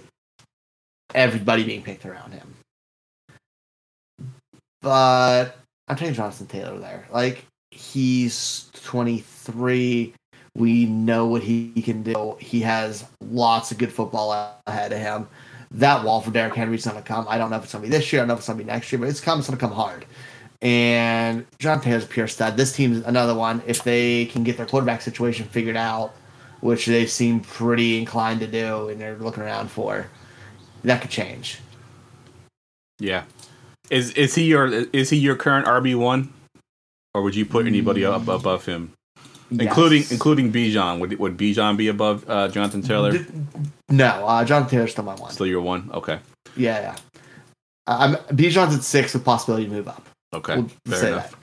[1.14, 2.54] everybody being picked around him.
[4.82, 5.56] But
[5.88, 7.06] I'm taking Jonathan Taylor there.
[7.10, 10.14] Like he's 23.
[10.56, 12.36] We know what he can do.
[12.40, 15.28] He has lots of good football ahead of him.
[15.72, 17.26] That wall for Derrick Henry is going to come.
[17.28, 18.20] I don't know if it's going to be this year.
[18.20, 19.38] I don't know if it's going to be next year, but it's coming.
[19.38, 20.06] It's going to come hard.
[20.62, 22.56] And John Taylor's pure stud.
[22.56, 23.62] This team's another one.
[23.66, 26.14] If they can get their quarterback situation figured out,
[26.60, 30.08] which they seem pretty inclined to do, and they're looking around for,
[30.82, 31.60] that could change.
[32.98, 33.22] Yeah.
[33.90, 36.32] Is is he your is he your current RB one,
[37.14, 38.92] or would you put anybody up above him,
[39.50, 40.12] including Yes.
[40.12, 41.00] including Bijan?
[41.00, 43.12] Would would Bijan be above uh, Jonathan Taylor?
[43.18, 43.26] D-
[43.88, 45.32] No, uh, John Taylor's still my one.
[45.32, 45.90] Still your one?
[45.92, 46.20] Okay.
[46.56, 46.96] Yeah, yeah.
[47.88, 50.06] Uh, I'm Bijan's at six with possibility to move up.
[50.34, 50.56] Okay.
[50.56, 51.36] We'll Fair say enough.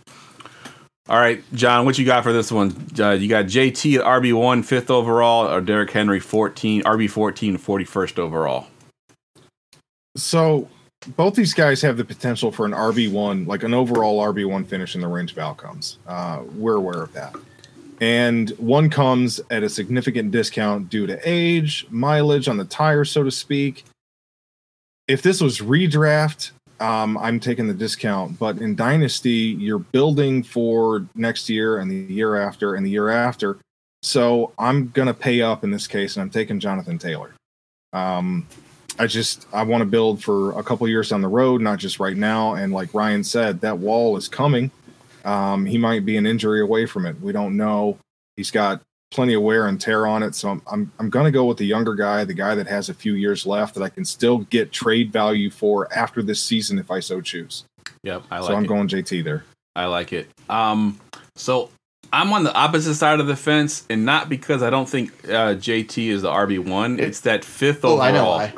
[1.10, 2.74] All right, John, what you got for this one?
[3.00, 7.58] Uh, you got JT at RB one, fifth overall, or Derrick Henry fourteen, RB 14,
[7.58, 8.68] 41st overall.
[10.18, 10.68] So
[11.16, 15.02] both these guys have the potential for an RB1, like an overall RB1 finish in
[15.02, 15.98] the range of outcomes.
[16.08, 17.36] Uh, we're aware of that.
[18.00, 23.24] And one comes at a significant discount due to age, mileage on the tire, so
[23.24, 23.86] to speak.
[25.08, 28.38] If this was redraft, um, I'm taking the discount.
[28.38, 33.10] But in Dynasty, you're building for next year and the year after and the year
[33.10, 33.58] after.
[34.04, 37.34] So I'm going to pay up in this case, and I'm taking Jonathan Taylor.
[37.94, 38.48] Um,
[39.00, 42.00] I just I want to build for a couple years down the road, not just
[42.00, 42.54] right now.
[42.56, 44.72] And like Ryan said, that wall is coming.
[45.26, 47.20] Um, he might be an injury away from it.
[47.22, 47.98] We don't know.
[48.38, 48.82] He's got
[49.12, 51.58] plenty of wear and tear on it, so I'm I'm, I'm going to go with
[51.58, 54.40] the younger guy, the guy that has a few years left that I can still
[54.40, 57.64] get trade value for after this season if I so choose.
[58.04, 58.68] Yep, I so like I'm it.
[58.68, 59.44] going JT there.
[59.76, 60.30] I like it.
[60.50, 61.00] Um,
[61.36, 61.70] so
[62.14, 65.56] I'm on the opposite side of the fence, and not because I don't think uh,
[65.56, 67.00] JT is the RB one.
[67.00, 68.02] It's that fifth Oh, overall.
[68.02, 68.54] I know why.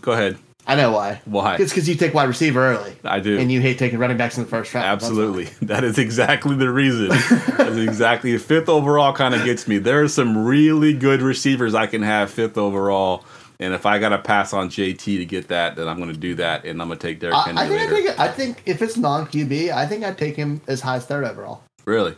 [0.00, 0.38] Go ahead.
[0.66, 1.22] I know why.
[1.24, 1.56] Why?
[1.56, 3.38] It's because you take wide receiver early, I do.
[3.38, 4.84] and you hate taking running backs in the first round.
[4.86, 5.48] Absolutely.
[5.66, 7.08] That is exactly the reason.
[7.56, 9.78] That's exactly fifth overall kind of gets me.
[9.78, 13.24] There are some really good receivers I can have fifth overall.
[13.60, 16.16] And if I got to pass on JT to get that, then I'm going to
[16.18, 16.64] do that.
[16.64, 17.96] And I'm going to take Derrick I, Henry I think I later.
[17.96, 20.96] take it, I think if it's non QB, I think I'd take him as high
[20.96, 21.62] as third overall.
[21.84, 22.14] Really?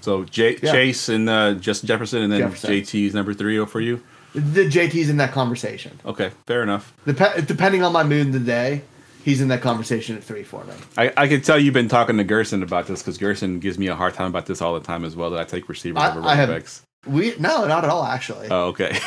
[0.00, 0.72] So J- Yeah.
[0.72, 2.72] Chase and uh, Justin Jefferson, and then Jefferson.
[2.72, 4.02] is number three for you.
[4.36, 5.98] The JT's in that conversation.
[6.04, 6.92] Okay, fair enough.
[7.06, 8.82] Dep- depending on my mood in the day,
[9.24, 10.74] he's in that conversation at three for me.
[10.96, 13.86] I, I can tell you've been talking to Gerson about this because Gerson gives me
[13.88, 15.30] a hard time about this all the time as well.
[15.30, 16.82] That I take receivers I- over I running have- backs.
[17.06, 18.02] We no, not at all.
[18.04, 18.90] Actually, Oh, okay.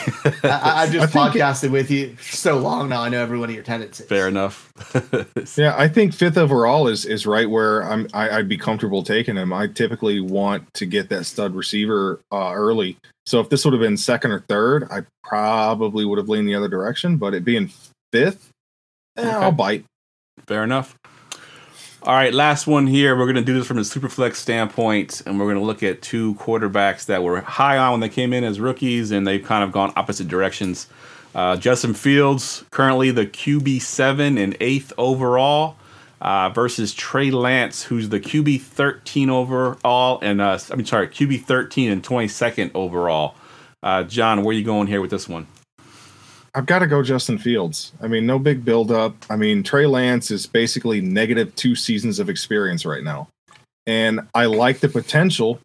[0.44, 3.02] I, I, I've just I think it- podcasted with you so long now.
[3.02, 4.06] I know every one of your tendencies.
[4.08, 4.72] fair enough.
[5.58, 8.08] Yeah, I think fifth overall is is right where I'm.
[8.14, 9.52] I, I'd be comfortable taking him.
[9.52, 12.96] I typically want to get that stud receiver uh, early.
[13.30, 16.56] So if this would have been second or third, I probably would have leaned the
[16.56, 17.18] other direction.
[17.18, 17.72] But it being
[18.12, 18.50] fifth,
[19.18, 19.30] eh, Okay.
[19.30, 19.86] I'll bite.
[20.48, 20.98] Fair enough.
[22.02, 23.16] All right, last one here.
[23.16, 26.02] We're going to do this from a superflex standpoint, and we're going to look at
[26.02, 29.64] two quarterbacks that were high on when they came in as rookies, and they've kind
[29.64, 30.88] of gone opposite directions.
[31.36, 35.76] Uh, Justin Fields, currently the QB seven and eighth overall,
[36.22, 41.44] uh, versus Trey Lance, who's the QB thirteen overall, and uh, I mean, sorry, QB
[41.44, 43.36] thirteen and twenty second overall.
[43.82, 45.48] Uh, John, where are you going here with this one?
[46.56, 47.94] I've got to go Justin Fields.
[48.02, 49.14] I mean, no big build up.
[49.30, 53.30] I mean, Trey Lance is basically negative two seasons of experience right now.
[53.86, 55.60] And I like the potential.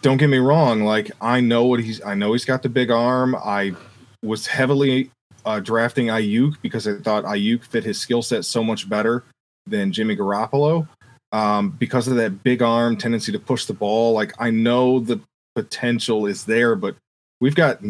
[0.00, 0.82] Don't get me wrong.
[0.82, 3.36] Like, I know what he's, I know he's got the big arm.
[3.36, 3.74] I
[4.22, 5.10] was heavily
[5.44, 9.24] uh, drafting Ayuk because I thought Ayuk fit his skill set so much better
[9.66, 10.88] than Jimmy Garoppolo
[11.32, 14.12] um, because of that big arm tendency to push the ball.
[14.12, 15.20] Like, I know the
[15.54, 16.96] potential is there, but
[17.40, 17.80] we've got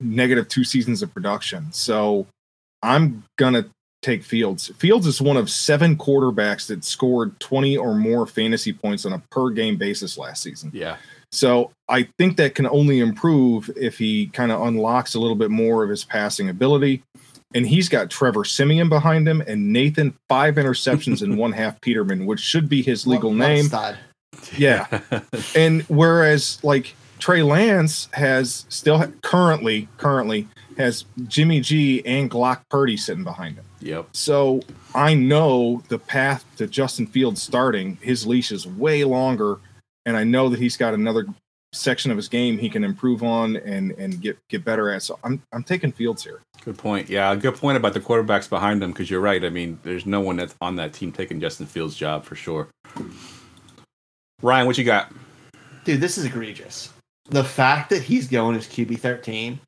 [0.00, 1.72] negative two seasons of production.
[1.72, 2.26] So
[2.82, 3.66] I'm gonna
[4.02, 4.68] take Fields.
[4.76, 9.22] Fields is one of seven quarterbacks that scored 20 or more fantasy points on a
[9.30, 10.70] per game basis last season.
[10.72, 10.96] Yeah,
[11.32, 15.50] So I think that can only improve if he kind of unlocks a little bit
[15.50, 17.02] more of his passing ability.
[17.56, 22.26] And he's got Trevor Siemian behind him and Nathan five interceptions and one half Peterman,
[22.26, 23.96] which should be his legal What- what name.
[24.58, 25.00] Yeah.
[25.56, 32.98] and whereas like Trey Lance has still currently currently has Jimmy G and Brock Purdy
[32.98, 33.64] sitting behind him.
[33.80, 34.08] yep.
[34.12, 34.60] So
[34.94, 39.56] I know the path to Justin Fields starting, his leash is way longer,
[40.04, 41.24] and I know that he's got another
[41.76, 45.02] section of his game he can improve on and and get get better at.
[45.02, 46.40] So I'm I'm taking Fields here.
[46.64, 47.08] Good point.
[47.08, 49.44] Yeah, good point about the quarterbacks behind them because you're right.
[49.44, 52.68] I mean, there's no one that's on that team taking Justin Fields' job for sure.
[54.42, 55.12] Ryan, what you got?
[55.84, 56.92] Dude, this is egregious.
[57.28, 59.60] The fact that he's going as QB thirteen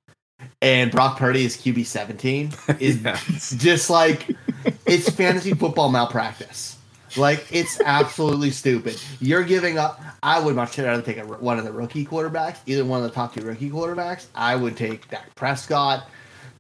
[0.62, 3.18] and Brock Purdy is QB seventeen is Yeah.
[3.59, 4.35] just like
[4.87, 6.77] it's fantasy football malpractice.
[7.18, 9.00] Like it's absolutely stupid.
[9.20, 10.00] You're giving up.
[10.22, 13.14] I would much rather take a, one of the rookie quarterbacks, either one of the
[13.14, 14.26] top two rookie quarterbacks.
[14.35, 16.09] I would take Dak Prescott.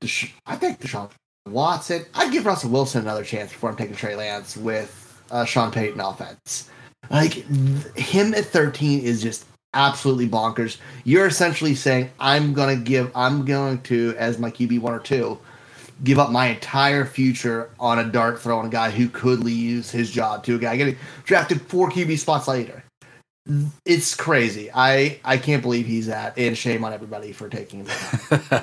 [0.00, 1.10] Desha- I think Deshaun
[1.46, 2.04] Watson.
[2.14, 6.00] I'd give Russell Wilson another chance before I'm taking Trey Lance with uh, Sean Payton
[6.00, 6.68] offense.
[7.10, 7.46] Like th-
[7.96, 10.78] him at 13 is just absolutely bonkers.
[11.04, 13.10] You're essentially saying I'm gonna give.
[13.14, 15.38] I'm going to as my QB one or two
[16.04, 19.90] give up my entire future on a dart throw on a guy who could lose
[19.90, 22.82] his job to a guy getting drafted four QB spots later.
[23.86, 24.70] It's crazy.
[24.74, 27.88] I I can't believe he's at, and shame on everybody for taking him.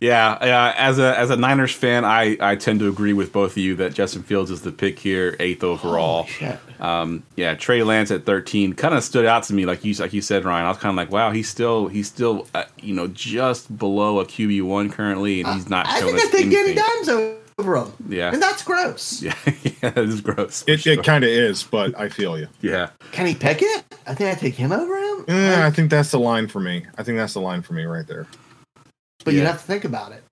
[0.00, 3.52] yeah, uh, as a as a Niners fan, I, I tend to agree with both
[3.52, 6.28] of you that Justin Fields is the pick here, eighth overall.
[6.78, 10.12] Um, yeah, Trey Lance at 13 kind of stood out to me, like you like
[10.12, 10.66] you said, Ryan.
[10.66, 14.20] I was kind of like, wow, he's still he's still uh, you know just below
[14.20, 17.36] a QB one currently, and he's not I showing think I take Danny anything.
[17.58, 17.90] Him.
[18.08, 18.32] Yeah.
[18.34, 19.22] and that's gross.
[19.26, 20.62] Yeah, yeah, it is gross.
[20.62, 20.92] for It, sure.
[20.92, 22.48] it kind of is, but I feel you.
[22.60, 22.90] yeah.
[23.12, 23.82] Kenny Pickett.
[24.06, 25.24] I think I take him over him.
[25.28, 26.84] Eh, I think that's the line for me.
[26.98, 28.26] I think that's the line for me right there.
[29.24, 29.46] but you yeah.
[29.46, 30.22] have to think about it.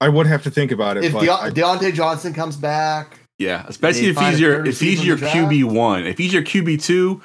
[0.00, 1.04] I would have to think about it.
[1.04, 5.04] If but De- I- Diontae Johnson comes back, Yeah, especially if he's your if he's
[5.06, 5.52] your in the draft?
[5.52, 6.04] QB one.
[6.04, 7.22] If he's your QB two,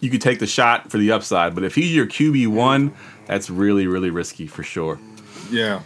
[0.00, 1.54] you could take the shot for the upside.
[1.54, 2.92] But if he's your QB one,
[3.26, 5.00] that's really really risky for sure.
[5.50, 5.80] yeah,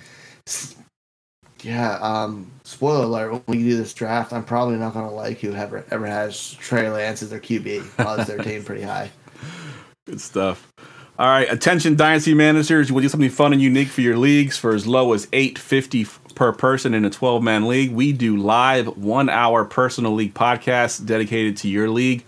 [1.62, 5.38] Yeah, um, spoiler alert, when we do this draft, I'm probably not going to like
[5.38, 8.05] whoever ever has Trey Lance as their QB.
[8.05, 9.11] Odds their team pretty high.
[10.07, 10.73] Good stuff.
[11.19, 14.75] All right, attention dynasty managers, we'll do something fun and unique for your leagues for
[14.75, 17.90] as low as 850 per person in a 12-man league.
[17.92, 22.23] We do live 1-hour personal league podcasts dedicated to your league.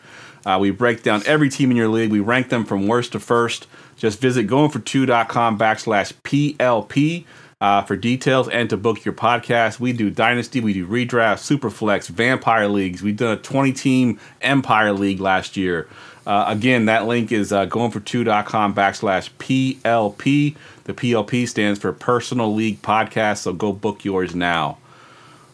[0.46, 2.10] Uh, we break down every team in your league.
[2.10, 3.66] We rank them from worst to first.
[3.96, 7.26] Just visit goingfor2.com backslash PLP
[7.60, 9.80] uh, for details and to book your podcast.
[9.80, 13.02] We do Dynasty, we do Redraft, Superflex, Vampire Leagues.
[13.02, 15.88] We did a 20 team Empire League last year.
[16.26, 20.54] Uh, again, that link is uh, goingfor2.com backslash PLP.
[20.84, 24.78] The PLP stands for Personal League Podcast, so go book yours now.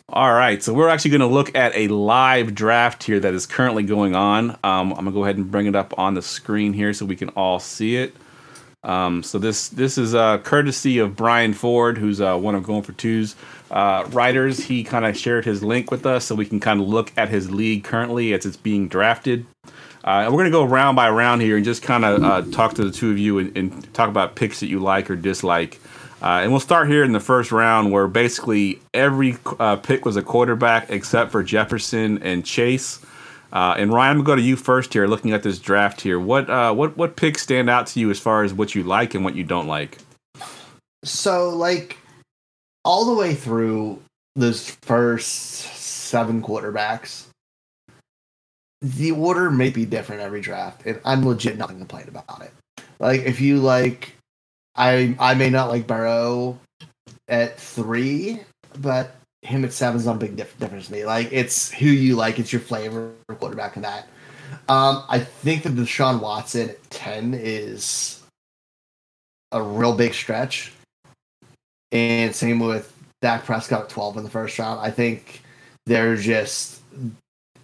[0.09, 3.47] All right, so we're actually going to look at a live draft here that is
[3.47, 4.51] currently going on.
[4.63, 7.07] Um, I'm going to go ahead and bring it up on the screen here so
[7.07, 8.15] we can all see it.
[8.85, 12.83] Um, so this this is uh, courtesy of Brian Ford, who's uh, one of Going
[12.83, 13.35] for Two's
[13.71, 14.65] uh, writers.
[14.65, 17.31] He kind of shared his link with us so we can kind of look at
[17.31, 19.47] his league currently as it's being drafted.
[20.05, 22.75] Uh, and we're to go round by round here and just kind of uh, talk
[22.75, 25.81] to the two of you and, and, talk about picks that you like or dislike.
[26.21, 29.39] Uh, and we'll start here in the first round, where basically every
[29.83, 33.01] pick was a quarterback except for Jefferson and Chase.
[33.55, 35.07] Uh, and Ryan, I'm gonna go to you first here.
[35.07, 38.19] Looking at this draft here, what uh, what what picks stand out to you as
[38.19, 39.99] far as what you like and what you don't like?
[41.05, 41.97] So, like,
[42.85, 44.03] all the way through
[44.35, 47.27] those first seven quarterbacks,
[48.83, 52.43] the order may be different every draft, and I'm legit not going to complain about
[52.43, 52.53] it.
[52.99, 54.15] Like, if you like
[54.77, 56.59] I I may not like Burrow
[57.29, 58.41] at three,
[58.81, 59.15] but
[59.45, 61.05] him at seven not a big diff- difference to me.
[61.05, 64.09] Like it's who you like, it's your flavor quarterback in that.
[64.69, 68.23] Um, I think that Deshaun Watson at ten is
[69.53, 70.73] a real big stretch,
[71.93, 74.81] and same with Dak Prescott at twelve in the first round.
[74.81, 75.43] I think
[75.87, 76.81] they're just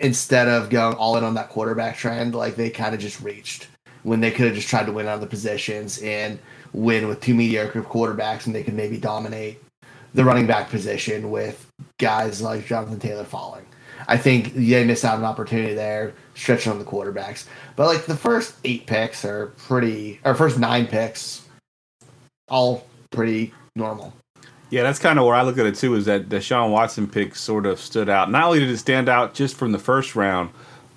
[0.00, 3.68] instead of going all in on that quarterback trend, like they kind of just reached
[4.02, 6.38] when they could have just tried to win on the positions and
[6.72, 9.62] win with two mediocre quarterbacks and they could maybe dominate
[10.14, 13.66] the running back position with guys like Jonathan Taylor falling.
[14.08, 17.46] I think they missed out an opportunity there, stretching on the quarterbacks.
[17.76, 21.46] But like the first eight picks are pretty, or first nine picks,
[22.48, 24.12] all pretty normal.
[24.70, 25.94] Yeah, that's kind of where I look at it too.
[25.96, 28.30] Is that Deshaun Watson pick sort of stood out?
[28.30, 30.50] Not only did it stand out just from the first round,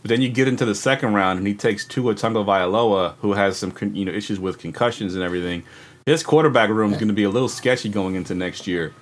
[0.03, 3.57] but then you get into the second round, and he takes Tua Tagovailoa, who has
[3.57, 5.63] some you know issues with concussions and everything.
[6.05, 8.93] His quarterback room is going to be a little sketchy going into next year.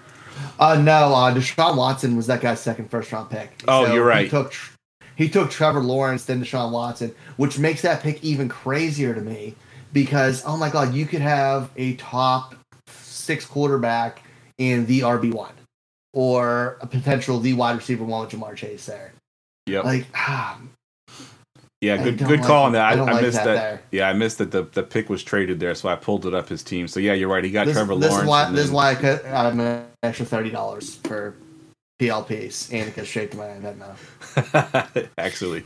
[0.60, 3.64] Uh, no, uh, Deshaun Watson was that guy's second first round pick.
[3.68, 4.26] Oh, so you're right.
[4.26, 4.54] He took
[5.16, 9.56] he took Trevor Lawrence, then Deshaun Watson, which makes that pick even crazier to me
[9.94, 12.56] because oh my god, you could have a top
[12.88, 14.24] six quarterback
[14.58, 15.54] in the RB one
[16.14, 19.14] or a potential the wide receiver one with Ja'Marr Chase there.
[19.66, 19.82] Yeah.
[19.82, 20.60] Like ah,
[21.82, 22.84] yeah, good good like call on that.
[22.84, 23.56] I, I, I like missed that.
[23.56, 26.34] that yeah, I missed that the, the pick was traded there, so I pulled it
[26.36, 26.88] up his team.
[26.88, 27.44] So yeah, you're right.
[27.44, 28.24] He got this, Trevor this Lawrence.
[28.24, 31.36] Is why, this is why I cut I'm an extra thirty dollars for
[32.00, 35.02] PLPs, and it goes straight to my iPad now.
[35.18, 35.64] Actually,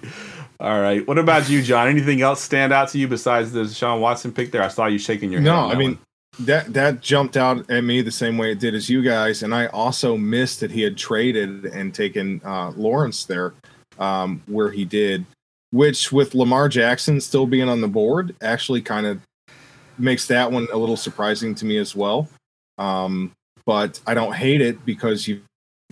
[0.61, 1.05] all right.
[1.05, 1.89] What about you, John?
[1.89, 4.63] Anything else stand out to you besides Deshaun Watson pick there?
[4.63, 5.47] I saw you shaking your head.
[5.47, 5.91] No, I mean.
[5.91, 5.99] One.
[6.37, 9.55] That that jumped out at me the same way it did as you guys, and
[9.55, 13.53] I also missed that he had traded and taken uh, Lawrence there,
[13.99, 15.25] um, where he did
[15.75, 19.19] which with Lamar Jackson still being on the board actually kind of
[19.97, 22.29] makes that one a little surprising to me as well.
[22.77, 23.33] Um,
[23.65, 25.43] but I don't hate it because you've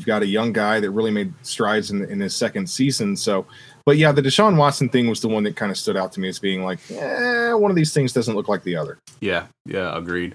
[0.05, 3.17] got a young guy that really made strides in, in his second season.
[3.17, 3.45] So,
[3.85, 6.21] but yeah, the Deshaun Watson thing was the one that kind of stood out to
[6.21, 8.97] me as being like, eh, one of these things doesn't look like the other.
[9.19, 10.33] Yeah, yeah, agreed.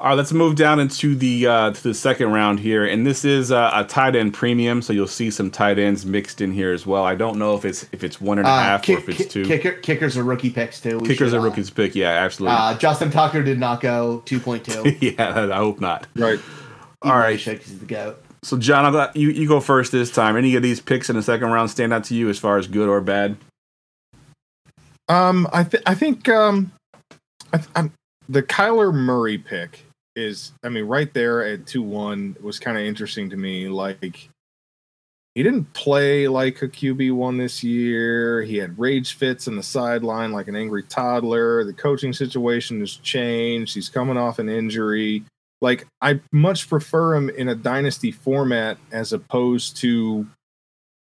[0.00, 3.24] All right, let's move down into the uh, to the second round here, and this
[3.24, 6.72] is uh, a tight end premium, so you'll see some tight ends mixed in here
[6.72, 7.02] as well.
[7.02, 9.20] I don't know if it's if it's one and a uh, half kick, or if
[9.20, 9.44] it's two.
[9.44, 11.00] Kicker, kickers are rookie picks too.
[11.00, 12.56] We kickers should, are uh, rookies pick, yeah, absolutely.
[12.56, 14.96] Uh, Justin Tucker did not go two point two.
[15.00, 16.06] yeah, I hope not.
[16.14, 16.38] Right.
[17.02, 17.40] All right.
[17.40, 18.22] the goat.
[18.44, 20.36] So John, I'll you you go first this time.
[20.36, 22.68] Any of these picks in the second round stand out to you as far as
[22.68, 23.36] good or bad?
[25.08, 26.70] Um, I th- I think um,
[27.52, 27.90] I th-
[28.28, 29.86] the Kyler Murray pick
[30.18, 33.68] is I mean, right there at two one was kind of interesting to me.
[33.68, 34.28] Like
[35.34, 38.42] he didn't play like a QB one this year.
[38.42, 41.64] He had rage fits in the sideline like an angry toddler.
[41.64, 43.74] The coaching situation has changed.
[43.74, 45.24] He's coming off an injury.
[45.60, 50.26] Like I much prefer him in a dynasty format as opposed to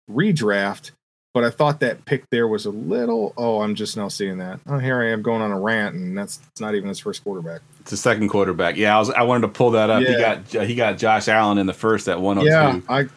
[0.10, 0.92] redraft
[1.38, 3.32] but I thought that pick there was a little.
[3.38, 4.60] Oh, I'm just now seeing that.
[4.66, 7.62] Oh, here I am going on a rant, and that's not even his first quarterback.
[7.88, 8.76] The second quarterback.
[8.76, 9.10] Yeah, I was.
[9.10, 10.04] I wanted to pull that up.
[10.04, 10.10] Yeah.
[10.10, 12.50] He got he got Josh Allen in the first at 102.
[12.50, 13.08] Yeah, I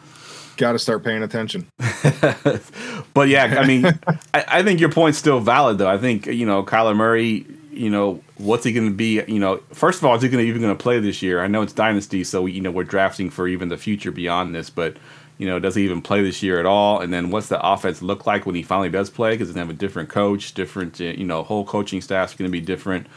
[0.57, 1.67] got to start paying attention.
[3.13, 3.85] but yeah, I mean,
[4.33, 5.89] I, I, think your point's still valid, though.
[5.89, 7.45] I think you know Kyler Murray.
[7.71, 9.23] You know, what's he going to be?
[9.27, 11.41] You know, first of all, is he going to even going to play this year?
[11.41, 14.53] I know it's dynasty, so we, you know we're drafting for even the future beyond
[14.53, 14.97] this, but
[15.41, 16.99] you know, does he even play this year at all?
[16.99, 19.31] And then what's the offense look like when he finally does play?
[19.31, 22.47] Because it's going to have a different coach, different, you know, whole coaching staff's going
[22.47, 23.07] to be different.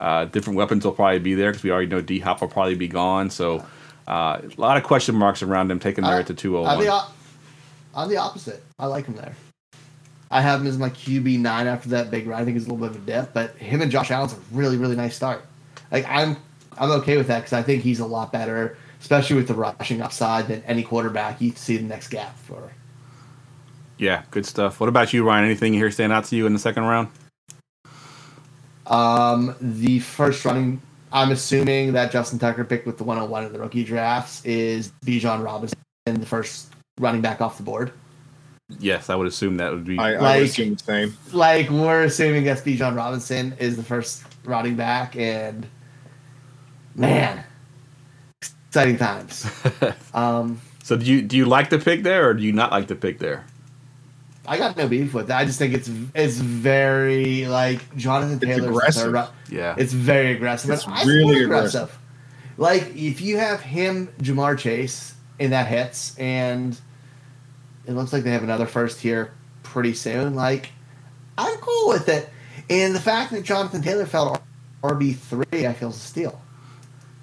[0.00, 2.74] Uh, different weapons will probably be there because we already know D Hop will probably
[2.74, 3.30] be gone.
[3.30, 3.64] So
[4.08, 6.70] uh, a lot of question marks around him taking there at the 201.
[6.70, 6.78] I'm
[7.94, 8.62] I'm the opposite.
[8.78, 9.34] I like him there.
[10.30, 12.40] I have him as my QB nine after that big run.
[12.40, 14.38] I think he's a little bit of a dip, but him and Josh Allen's a
[14.50, 15.46] really, really nice start.
[15.92, 16.36] Like I'm,
[16.76, 20.00] I'm okay with that because I think he's a lot better especially with the rushing
[20.00, 21.38] upside than any quarterback.
[21.38, 22.72] You see the next gap for.
[23.98, 24.80] Yeah, good stuff.
[24.80, 25.44] What about you, Ryan?
[25.44, 27.08] Anything here stand out to you in the second round?
[28.86, 30.80] Um, the first running,
[31.12, 35.44] I'm assuming that Justin Tucker picked with the 101 in the rookie drafts is Bijan
[35.44, 37.92] Robinson, the first running back off the board.
[38.78, 39.98] Yes, I would assume that would be.
[39.98, 41.16] I, I Like- would assume the same.
[41.32, 45.66] Like we're assuming that's Bijan Robinson is the first running back, and
[46.94, 47.44] man,
[48.68, 49.50] exciting times.
[50.14, 52.86] um, so do you do you like the pick there, or do you not like
[52.88, 53.44] the pick there?
[54.46, 55.38] I got no beef with that.
[55.38, 58.68] I just think it's it's very like Jonathan Taylor.
[58.68, 59.12] Aggressive.
[59.12, 60.70] third Yeah, It's very aggressive.
[60.70, 61.98] It's really support aggressive.
[62.56, 66.78] Like if you have him, Ja'Marr Chase, and that hits, and
[67.86, 69.32] it looks like they have another first here
[69.62, 70.34] pretty soon.
[70.34, 70.70] Like
[71.38, 72.28] I'm cool with it.
[72.70, 74.40] And the fact that Jonathan Taylor fell
[74.82, 76.40] RB three, I feel is a steal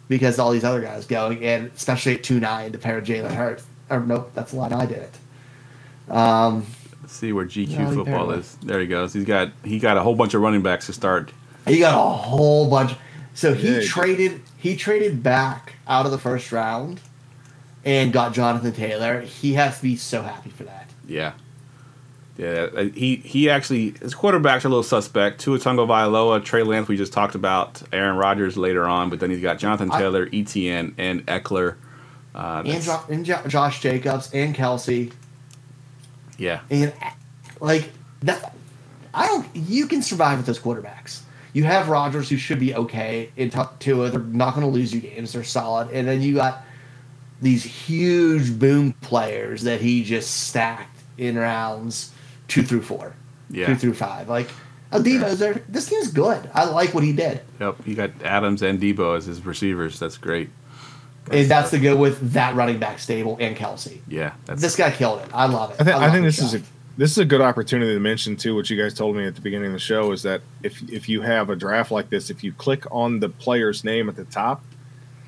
[0.07, 3.34] because all these other guys going, and especially at two nine to pair of Jalen
[3.34, 3.63] Hurts.
[3.89, 4.69] Or nope, that's a lie.
[4.69, 6.11] I did it.
[6.11, 6.65] Um,
[7.12, 8.38] see where GQ Yeah, football apparently.
[8.39, 8.57] is.
[8.64, 9.14] There he goes.
[9.14, 11.32] He's got he got a whole bunch of running backs to start.
[11.68, 12.93] He got a whole bunch.
[13.34, 14.41] So he Yeah, traded.
[14.57, 16.99] He traded back out of the first round,
[17.86, 19.22] and got Jonathan Taylor.
[19.22, 20.89] He has to be so happy for that.
[21.07, 21.34] Yeah.
[22.38, 25.41] Yeah, uh, he he actually his quarterbacks are a little suspect.
[25.41, 29.41] Tua Tagovailoa, Trey Lance, we just talked about Aaron Rodgers later on, but then he's
[29.41, 31.76] got Jonathan I- Taylor, Etienne, and Ekeler.
[32.34, 35.12] Uh, And, jo- and jo- Josh Jacobs and Kelce
[36.42, 36.94] yeah, and
[37.60, 37.89] like
[38.24, 38.56] that.
[39.14, 39.48] I don't.
[39.54, 41.22] You can survive with those quarterbacks.
[41.54, 43.30] You have Rodgers, who should be okay.
[43.36, 45.34] In Tua, they're not going to lose you games.
[45.34, 46.64] They're solid, and then you got
[47.42, 52.12] these huge boom players that he just stacked in rounds
[52.48, 53.14] two through four.
[53.50, 53.68] Yeah.
[53.68, 54.30] two through five.
[54.30, 54.50] Like
[54.92, 55.62] Adebo's there.
[55.68, 56.50] This team's good.
[56.54, 57.76] I like what he did, yep.
[57.86, 60.00] You got Adams and Deebo as his receivers.
[60.00, 60.50] That's great.
[61.30, 63.99] And that's to go with that running back stable and Kelce.
[64.07, 65.30] Yeah, that's This guy killed it.
[65.34, 65.76] I love it.
[65.80, 66.61] I think I, love think this is a
[66.97, 68.55] this is a good opportunity to mention too.
[68.55, 71.07] What you guys told me at the beginning of the show is that if if
[71.07, 74.26] you have a draft like this, if you click on the player's name at the
[74.26, 74.63] top,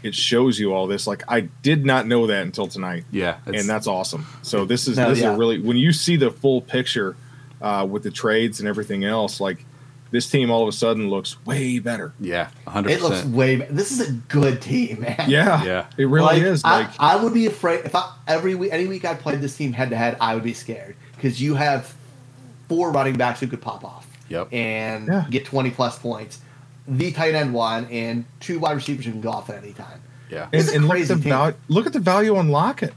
[0.02, 1.08] it shows you all this.
[1.08, 4.26] Like I did not know that until tonight, yeah, and that's awesome.
[4.42, 5.34] So this is No, this is yeah.
[5.34, 7.16] a really when you see the full picture
[7.62, 9.66] uh, with the trades and everything else, like
[10.14, 12.14] this team all of a sudden looks way better.
[12.20, 12.90] yeah, 100%.
[12.90, 13.58] It looks way.
[13.58, 15.26] Be- this is a good team, man.
[15.28, 15.86] Yeah, Yeah.
[15.98, 16.62] it really Like, is.
[16.64, 19.58] I, Like I would be afraid if I every week any week I played this
[19.58, 21.94] team head to head, I would be scared because you have
[22.70, 24.08] four running backs who could pop off.
[24.30, 24.54] Yep.
[24.54, 25.26] And Yeah.
[25.30, 26.40] get twenty plus points.
[26.88, 30.00] The tight end one and two wide receivers who can go off at any time.
[30.30, 31.30] Yeah, It's and, a and look at crazy the team.
[31.32, 31.56] value.
[31.70, 32.94] Look at the value on Lockett.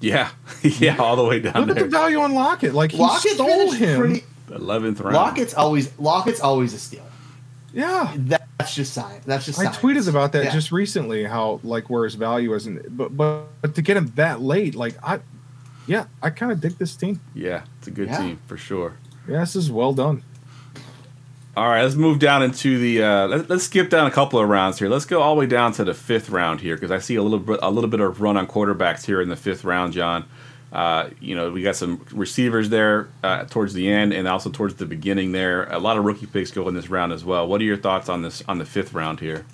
[0.00, 0.30] yeah,
[0.62, 2.72] yeah, all the way down Look at the value on Lockett.
[2.74, 4.00] Like he Lockett stole him.
[4.00, 4.24] pretty.
[4.50, 5.14] Eleventh round.
[5.16, 7.06] Lockett's always Lockett's always a steal.
[7.72, 8.14] yeah.
[8.16, 9.24] That's just science.
[9.24, 9.58] That's just.
[9.58, 10.50] I tweeted about that Yeah.
[10.50, 11.24] just recently.
[11.24, 14.74] How like where his value is, and but but but to get him that late,
[14.74, 15.20] like I,
[15.86, 17.20] yeah, I kind of dig this team.
[17.34, 18.18] Yeah, it's a good Yeah.
[18.18, 18.94] team for sure.
[19.26, 20.22] Yeah, this is well done.
[21.56, 23.02] All right, let's move down into the.
[23.02, 24.88] Uh, let, us skip down a couple of rounds here.
[24.88, 27.22] Let's go all the way down to the fifth round here because I see a
[27.22, 30.26] little bit a little bit of run on quarterbacks here in the fifth round, John.
[30.72, 34.74] Uh, you know, we got some receivers there uh, towards the end and also towards
[34.76, 35.64] the beginning there.
[35.64, 37.48] A lot of rookie picks go in this round as well.
[37.48, 39.44] What are your thoughts on this on the fifth round here?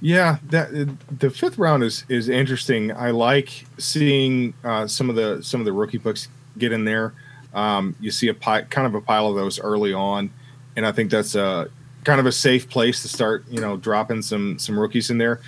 [0.00, 0.70] Yeah, that
[1.18, 2.92] the fifth round is is interesting.
[2.92, 7.14] I like seeing uh, some of the some of the rookie picks get in there.
[7.52, 10.30] Um, you see a pi- kind of a pile of those early on,
[10.76, 11.68] and I think that's a
[12.04, 13.44] kind of a safe place to start.
[13.50, 15.40] You know, dropping some some rookies in there.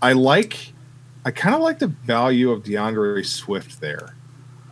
[0.00, 0.72] I like,
[1.28, 4.14] I kind of like the value of DeAndre Swift there.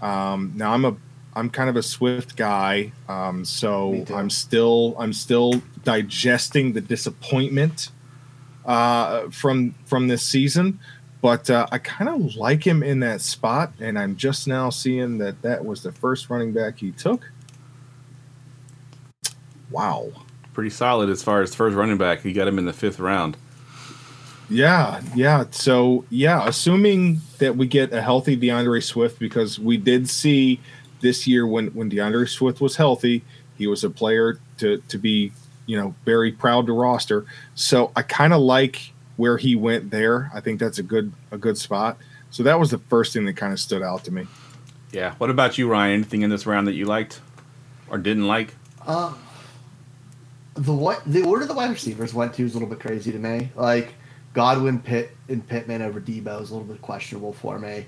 [0.01, 0.97] Um, now I'm a
[1.35, 4.07] I'm kind of a Swift guy, um, so.
[4.15, 7.91] I'm still I'm still digesting the disappointment
[8.65, 10.81] uh, from from this season.
[11.21, 15.19] But uh, I kind of like him in that spot, and I'm just now seeing
[15.19, 17.31] that that was the first running back he took.
[19.71, 20.11] Wow.
[20.55, 22.23] Pretty solid as far as first running back.
[22.23, 23.37] He got him in the fifth round.
[24.49, 25.45] Yeah, yeah.
[25.51, 30.61] So yeah, assuming that we get a healthy DeAndre Swift, because we did see
[31.01, 33.25] this year when when DeAndre Swift was healthy,
[33.59, 35.33] he was a player to to be
[35.67, 37.27] you know very proud to roster.
[37.55, 40.31] So I kind of like where he went there.
[40.33, 41.99] I think that's a good a good spot.
[42.31, 44.27] So that was the first thing that kind of stood out to me.
[44.93, 45.15] Yeah.
[45.19, 45.95] What about you, Ryan?
[45.95, 47.21] Anything in this round that you liked
[47.89, 48.55] or didn't like?
[48.87, 49.19] Um,
[50.55, 53.19] the what the order the wide receivers went to is a little bit crazy to
[53.19, 53.51] me.
[53.57, 53.95] Like
[54.37, 57.87] Godwin, Pitt, and Pittman over Deebo is a little bit questionable for me.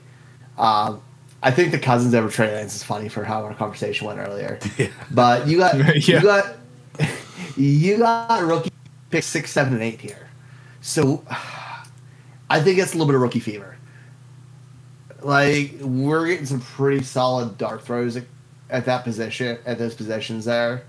[0.57, 1.03] Um,
[1.43, 4.59] I think the Cousins over Trey Lance is funny for how our conversation went earlier.
[5.11, 5.77] But you got
[6.09, 6.17] Yeah.
[6.17, 6.57] you got
[7.59, 8.73] you got rookie
[9.11, 10.27] pick six, seven, and eight here.
[10.81, 11.23] So
[12.51, 13.77] I think it's a little bit of rookie fever.
[15.23, 18.25] Like we're getting some pretty solid dart throws at,
[18.71, 20.85] at that position, at those positions there.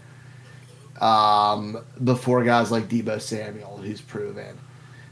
[1.02, 4.58] Um, before guys like Deebo Samuel, who's proven,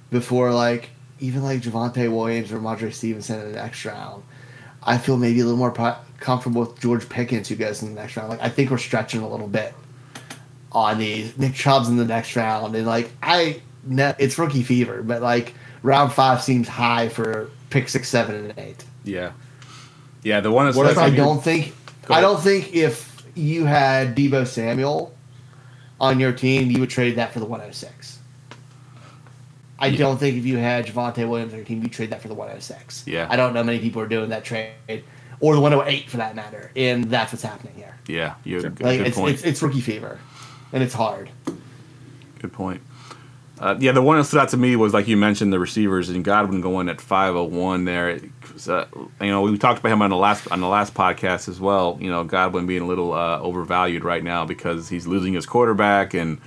[0.10, 0.90] before like
[1.20, 4.24] even like Javonte Williams or Rhamondre Stevenson in the next round,
[4.84, 8.00] I feel maybe a little more pro- comfortable with George Pickens, who goes in the
[8.00, 8.30] next round.
[8.30, 9.74] Like I think we're stretching a little bit
[10.72, 11.38] on these.
[11.38, 15.54] Nick Chubb's in the next round, and like I, it's rookie fever, but like
[15.84, 18.84] round five seems high for pick six, seven, and eight.
[19.04, 19.32] Yeah.
[20.24, 21.74] Yeah, the one that's What if I don't think
[22.10, 25.16] I don't think if you had Deebo Samuel
[26.00, 28.17] on your team, you would trade that for the 106.
[29.80, 29.98] I Yeah.
[29.98, 32.34] don't think if you had Javonte Williams on your team, you trade that for the
[32.34, 33.04] 106.
[33.06, 33.28] Yeah.
[33.30, 35.04] I don't know many people are doing that trade,
[35.40, 37.96] or the 108 for that matter, and that's what's happening here.
[38.08, 39.34] yeah, you good, Like good it's, point.
[39.36, 40.20] it's it's rookie fever,
[40.74, 41.30] and it's hard.
[42.40, 42.82] Good point.
[43.60, 46.10] Uh, yeah, the one that stood out to me was like you mentioned the receivers
[46.10, 48.20] and Godwin going at five oh one there.
[48.68, 48.86] Uh,
[49.20, 51.98] you know, we talked about him on the last on the last podcast as well.
[52.00, 56.14] You know, Godwin being a little uh, overvalued right now because he's losing his quarterback
[56.14, 56.40] and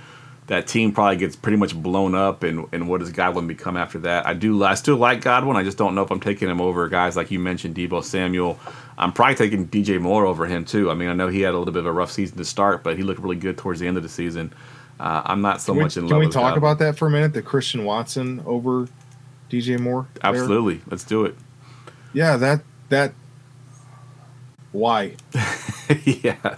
[0.47, 2.43] that team probably gets pretty much blown up.
[2.43, 4.25] And, and what does Godwin become after that?
[4.25, 4.63] I do.
[4.63, 5.55] I still like Godwin.
[5.55, 8.59] I just don't know if I'm taking him over guys like you mentioned, Deebo Samuel.
[8.97, 10.91] I'm probably taking DJ Moore over him too.
[10.91, 12.83] I mean, I know he had a little bit of a rough season to start,
[12.83, 14.53] but he looked really good towards the end of the season.
[14.99, 16.21] Uh, I'm not so Can we, much in can love.
[16.21, 16.57] Can we talk Godwin.
[16.57, 17.33] about that for a minute?
[17.33, 18.87] The Christian Watson over
[19.49, 20.07] DJ Moore.
[20.13, 20.31] there?
[20.31, 20.81] Absolutely.
[20.87, 21.35] Let's do it.
[22.13, 23.13] Yeah, that that.
[24.71, 25.15] Why?
[26.05, 26.57] yeah.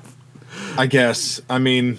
[0.78, 1.42] I guess.
[1.50, 1.98] I mean,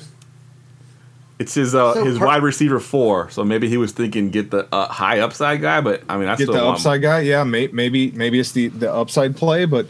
[1.38, 3.28] It's his uh, So his per- wide receiver four.
[3.30, 6.36] So maybe he was thinking get the uh, high upside guy, but I mean I
[6.36, 6.74] get still the want him.
[6.74, 7.20] upside guy.
[7.20, 9.86] Yeah, may, maybe maybe it's the the upside play, but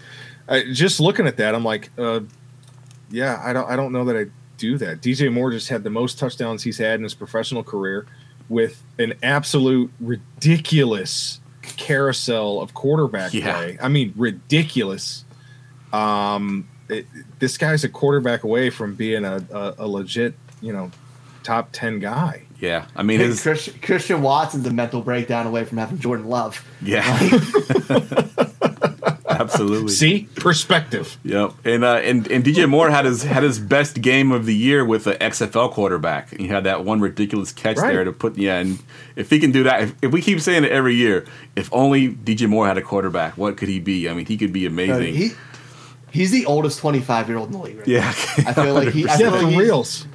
[0.48, 2.20] uh, just looking at that, I'm like, uh,
[3.10, 4.26] yeah, I don't I don't know that I
[4.56, 5.00] do that.
[5.02, 8.06] DJ Moore just had the most touchdowns he's had in his professional career,
[8.48, 13.52] with an absolute ridiculous carousel of quarterback Yeah.
[13.56, 13.78] play.
[13.82, 15.24] I mean, ridiculous.
[15.92, 17.06] Um, it,
[17.38, 20.90] this guy's a quarterback away from being a, a, a legit, you know,
[21.44, 22.42] top ten guy.
[22.58, 22.86] Yeah.
[22.96, 26.64] I mean Hey, his Christian, Christian Watson's a mental breakdown away from having Jordan Love.
[26.82, 27.04] yeah.
[29.28, 29.92] Absolutely.
[29.92, 31.18] See, perspective.
[31.24, 31.52] Yep.
[31.64, 34.84] And uh, and and DJ Moore had his had his best game of the year
[34.84, 36.30] with the XFL quarterback.
[36.36, 37.92] He had that one ridiculous catch Right.
[37.92, 38.58] there to put yeah.
[38.58, 38.78] And
[39.16, 41.26] if he can do that, if, if we keep saying it every year,
[41.56, 44.08] if only DJ Moore had a quarterback, what could he be?
[44.08, 45.14] I mean, he could be Uh, amazing.
[45.14, 45.30] he,
[46.12, 47.78] he's the oldest 25 year old in the league.
[47.78, 48.00] Right yeah.
[48.38, 48.50] now.
[48.50, 49.04] I feel like he.
[49.08, 50.06] I Yeah, feel for like he's- reals.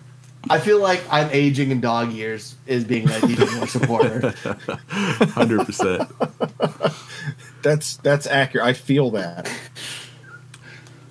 [0.49, 4.33] I feel like I'm aging in dog years is being a DJ Moore supporter.
[5.33, 6.09] Hundred percent.
[7.61, 8.65] That's that's accurate.
[8.65, 9.51] I feel that.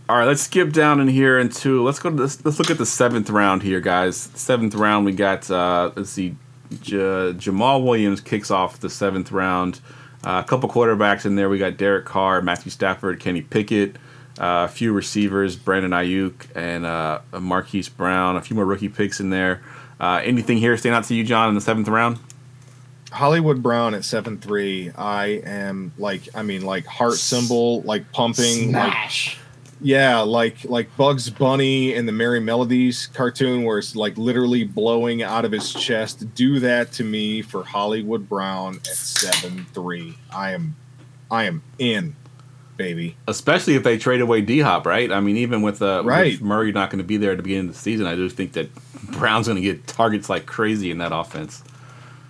[0.09, 2.43] All right, let's skip down in here into let's go to this.
[2.45, 4.17] Let's look at the seventh round here, guys.
[4.17, 6.35] Seventh round, we got uh, let's see,
[6.81, 6.97] J-
[7.35, 9.81] Jamaal Williams kicks off the seventh round.
[10.25, 11.49] Uh, a couple quarterbacks in there.
[11.49, 13.97] We got Derek Carr, Matthew Stafford, Kenny Pickett,
[14.39, 18.37] a few receivers, Brandon Aiyuk, and uh, Marquise Brown.
[18.37, 19.63] A few more rookie picks in there.
[20.01, 22.19] Uh, anything here stand out to you, John, in the seventh round?
[23.11, 24.91] Hollywood Brown at seven three.
[24.97, 29.39] I am like, I mean, like heart symbol, like pumping, like Smash.
[29.81, 35.23] yeah, like like Bugs Bunny in the Merrie Melodies cartoon, where it's like literally blowing
[35.23, 36.35] out of his chest.
[36.35, 40.15] Do that to me for Hollywood Brown at seven three.
[40.31, 40.77] I am,
[41.31, 42.15] I am in,
[42.79, 43.17] baby.
[43.27, 45.13] Especially if they trade away D Hop, right?
[45.13, 46.33] I mean, even with, uh, Right.
[46.33, 48.27] with Murray not going to be there at the beginning of the season, I do
[48.31, 48.71] think that
[49.11, 51.63] Brown's going to get targets like crazy in that offense.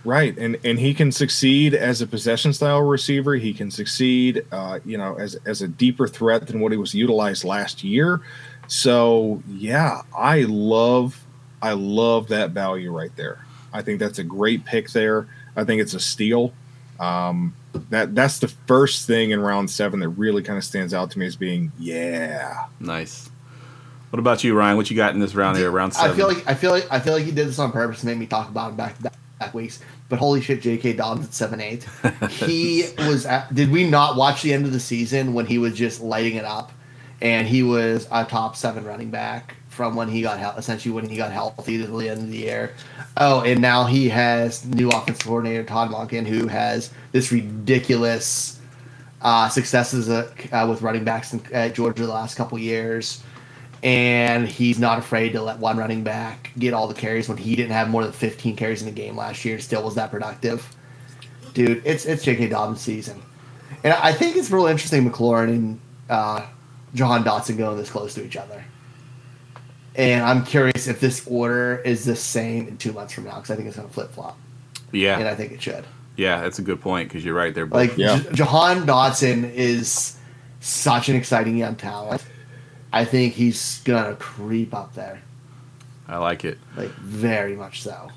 [0.05, 3.35] Right, and and he can succeed as a possession style receiver.
[3.35, 6.95] He can succeed, uh, you know, as as a deeper threat than what he was
[6.95, 8.21] utilized last year.
[8.69, 11.25] So yeah, I love
[11.61, 13.45] I love that value right there.
[13.73, 15.27] I think that's a great pick there.
[15.57, 16.53] I think it's a steal.
[17.01, 17.53] Um,
[17.91, 21.19] that that's the first thing in round seven that really kind of stands out to
[21.19, 22.67] me as being yeah.
[22.81, 23.31] Nice.
[24.11, 24.77] What about you, Ryan?
[24.77, 26.11] What you got in this round here, round seven?
[26.11, 28.07] I feel like I feel like I feel like he did this on purpose to
[28.07, 29.81] make me talk about him back to back, back weeks.
[30.09, 30.95] But holy shit, J.K.
[30.95, 31.87] Dobbins at seven eight.
[32.31, 33.27] he was.
[33.27, 36.37] At, did we not watch the end of the season when he was just lighting
[36.37, 36.73] it up,
[37.21, 41.17] and he was a top seven running back from when he got essentially when he
[41.17, 42.75] got healthy to the end of the year.
[43.17, 48.59] Oh, and now he has new offensive coordinator Todd Monken, who has this ridiculous
[49.23, 53.23] uh, successes uh, uh, with running backs in, at Georgia the last couple years
[53.85, 57.55] and he's not afraid to let one running back get all the carries when he
[57.55, 60.11] didn't have more than 15 carries in the game last year and still was that
[60.11, 60.69] productive.
[61.55, 62.49] Dude, it's it's J.K.
[62.49, 63.23] Dobbins season,
[63.85, 66.47] and I think it's real interesting McLaurin and uh,
[66.95, 68.65] Jahan Dotson going this close to each other.
[69.97, 73.51] And I'm curious if this order is the same in two months from now because
[73.51, 74.39] I think it's going to flip flop,
[74.93, 75.85] Yeah, and I think it should.
[76.17, 77.55] Yeah, that's a good point because you're right.
[77.55, 78.19] They're both Like Yeah.
[78.21, 80.17] J- Jahan Dotson is
[80.61, 82.25] such an exciting young talent.
[82.93, 85.21] I think he's gonna creep up there,
[86.09, 86.59] I like it.
[86.77, 88.11] like very much so.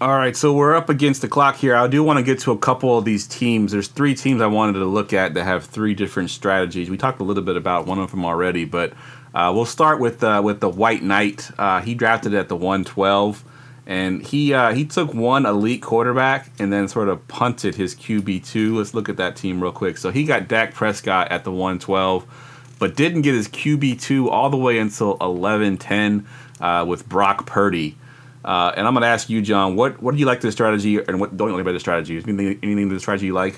[0.00, 1.76] All right, so we're up against the clock here.
[1.76, 3.70] I do want to get to a couple of these teams.
[3.72, 6.88] There's three teams I wanted to look at that have three different strategies.
[6.88, 8.94] We talked a little bit about one of them already, but
[9.34, 11.50] uh, we'll start with uh, with the White Knight.
[11.58, 13.44] Uh, he drafted at the 112,
[13.86, 18.44] and he uh, he took one elite quarterback and then sort of punted his QB
[18.46, 18.78] two.
[18.78, 19.98] Let's look at that team real quick.
[19.98, 24.50] So he got Dak Prescott at the 112, but didn't get his QB two all
[24.50, 26.26] the way until 1110
[26.60, 27.96] uh, with Brock Purdy.
[28.44, 30.96] Uh, and I'm going to ask you, John, what what do you like the strategy,
[30.96, 32.16] and what don't you like about the strategy?
[32.16, 33.54] Anything anything the strategy you like?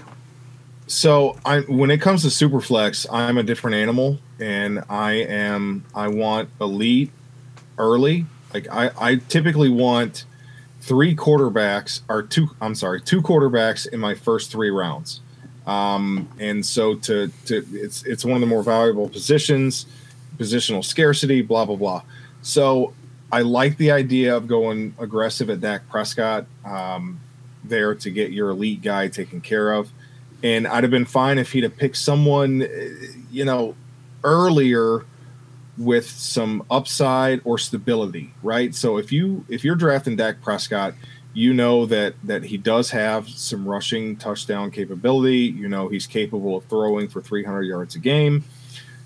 [0.86, 6.08] So I, when it comes to Superflex, I'm a different animal, and I am I
[6.08, 7.10] want elite
[7.78, 8.26] early.
[8.52, 10.24] Like I, I typically want
[10.80, 12.48] three quarterbacks or two.
[12.60, 15.20] I'm sorry, two quarterbacks in my first three rounds.
[15.66, 19.86] Um, and so to to it's it's one of the more valuable positions,
[20.36, 22.02] positional scarcity, blah blah blah.
[22.42, 22.92] So
[23.30, 27.20] I like the idea of going aggressive at Dak Prescott um,
[27.64, 29.90] there to get your elite guy taken care of
[30.42, 32.66] and I'd have been fine if he'd have picked someone, uh,
[33.30, 33.74] you know,
[34.24, 35.04] earlier
[35.78, 38.74] with some upside or stability, right?
[38.74, 40.94] So if you if you're drafting Dak Prescott,
[41.34, 45.38] you know that that he does have some rushing touchdown capability.
[45.38, 48.44] You know he's capable of throwing for 300 yards a game.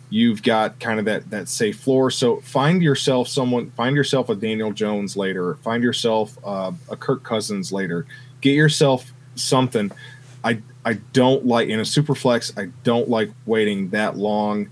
[0.09, 2.11] You've got kind of that that safe floor.
[2.11, 7.22] So find yourself someone, find yourself a Daniel Jones later, find yourself uh, a Kirk
[7.22, 8.07] Cousins later.
[8.41, 9.93] Get yourself something.
[10.45, 12.57] I I don't like in a super flex.
[12.57, 14.70] I don't like waiting that long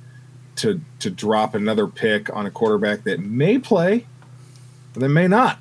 [0.57, 4.07] to to drop another pick on a quarterback that may play,
[4.93, 5.59] but then may not.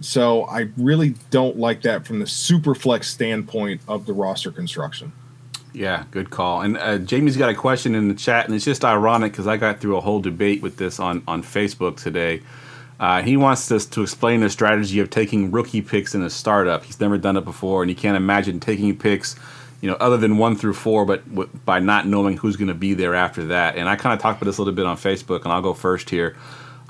[0.00, 5.12] So I really don't like that from the super flex standpoint of the roster construction.
[5.72, 6.60] Yeah, good call.
[6.60, 9.56] And uh, Jamie's got a question in the chat, and it's just ironic because I
[9.56, 12.40] got through a whole debate with this on on Facebook today.
[12.98, 16.84] Uh, he wants us to explain the strategy of taking rookie picks in a startup.
[16.84, 19.36] He's never done it before, and he can't imagine taking picks,
[19.86, 22.74] you know, other than one through four, but w- by not knowing who's going to
[22.74, 23.76] be there after that.
[23.76, 25.74] And I kind of talked about this a little bit on Facebook, and I'll go
[25.74, 26.36] first here.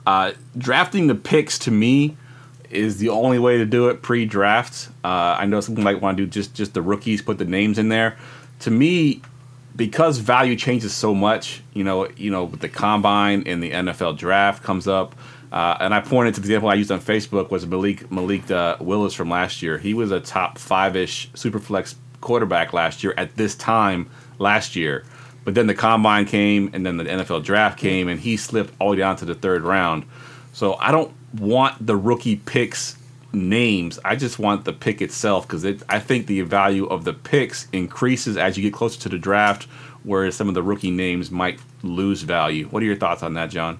[0.06, 2.16] Uh, drafting the picks to me
[2.70, 4.88] is the only way to do it pre-draft.
[5.04, 7.78] Uh, I know some might want to do just just the rookies, put the names
[7.78, 8.16] in there.
[8.60, 9.20] To me,
[9.76, 14.16] because value changes so much, you know, you know, with the combine and the NFL
[14.16, 15.14] draft comes up,
[15.52, 18.78] uh, and I pointed to the example I used on Facebook was Malik Malik uh,
[18.80, 19.76] Willis from last year.
[19.76, 21.94] He was a top five ish superflex
[22.26, 25.04] quarterback last year at this time last year,
[25.44, 28.90] but then the combine came and then the NFL draft came and he slipped all
[28.90, 30.04] the way down to the third round.
[30.52, 32.96] So I don't want the rookie picks
[33.32, 34.00] names.
[34.04, 37.68] I just want the pick itself because it, I think the value of the picks
[37.72, 39.64] increases as you get closer to the draft,
[40.02, 42.66] whereas some of the rookie names might lose value.
[42.66, 43.78] What are your thoughts on that, John?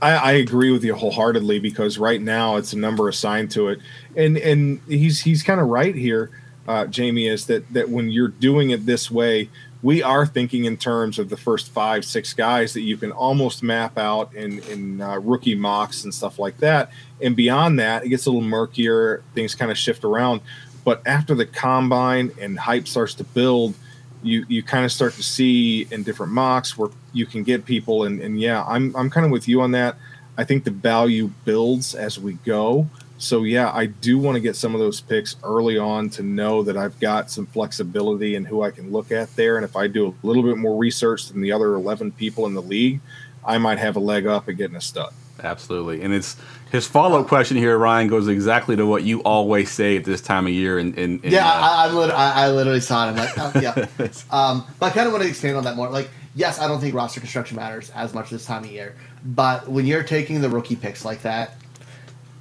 [0.00, 3.80] I, I agree with you wholeheartedly because right now it's a number assigned to it,
[4.16, 6.30] and and he's he's kind of right here,
[6.68, 9.48] uh, Jamie, is that that when you're doing it this way,
[9.82, 13.62] we are thinking in terms of the first five six guys that you can almost
[13.62, 16.90] map out in in uh, rookie mocks and stuff like that,
[17.22, 19.22] and beyond that it gets a little murkier.
[19.34, 20.42] Things kind of shift around,
[20.84, 23.74] but after the combine and hype starts to build
[24.22, 28.04] you you kind of start to see in different mocks where you can get people.
[28.04, 29.96] And and yeah i'm i'm kind of with you on that.
[30.36, 32.88] I think the value builds as we go
[33.18, 36.62] so yeah i do want to get some of those picks early on to know
[36.62, 39.86] that i've got some flexibility in who i can look at there and if i
[39.86, 43.00] do a little bit more research than the other 11 people in the league
[43.44, 45.12] i might have a leg up at getting a stud
[45.42, 46.02] Absolutely.
[46.02, 46.36] And it's
[46.70, 50.20] his follow up question here, Ryan, goes exactly to what you always say at this
[50.20, 50.78] time of year.
[50.78, 53.10] And in, in, Yeah, uh, I, I, lit- I, I literally saw it.
[53.10, 54.08] I'm like, oh, yeah.
[54.30, 55.88] um, but I kind of want to expand on that more.
[55.88, 58.96] Like, yes, I don't think roster construction matters as much this time of year.
[59.24, 61.56] But when you're taking the rookie picks like that,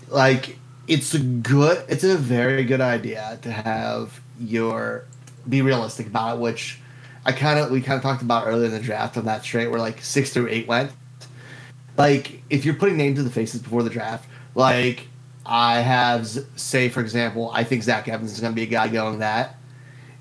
[0.09, 0.57] like
[0.88, 5.06] it's a good, it's a very good idea to have your
[5.48, 6.42] be realistic about it.
[6.42, 6.80] Which
[7.26, 9.68] I kind of we kind of talked about earlier in the draft on that straight
[9.68, 10.92] where like six through eight went.
[11.98, 15.08] Like if you're putting names to the faces before the draft, like
[15.46, 18.88] I have, say for example, I think Zach Evans is going to be a guy
[18.88, 19.56] going that.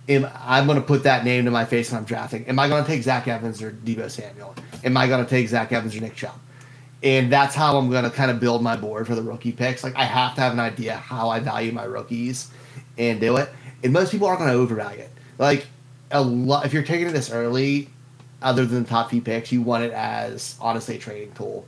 [0.09, 2.47] Am, I'm going to put that name to my face when I'm drafting.
[2.47, 4.55] Am I going to take Zach Evans or Deebo Samuel?
[4.85, 6.39] Am I going to take Zach Evans or Nick Chubb?
[7.03, 9.84] And that's how I'm going to kind of build my board for the rookie picks.
[9.84, 12.51] Like I have to have an idea how I value my rookies
[12.99, 13.51] and do it.
[13.84, 15.11] And most people aren't going to overvalue it.
[15.38, 15.66] Like
[16.11, 17.90] a lot, if you're taking it this early,
[18.42, 21.66] other than the top few picks, you want it as honestly a trading tool,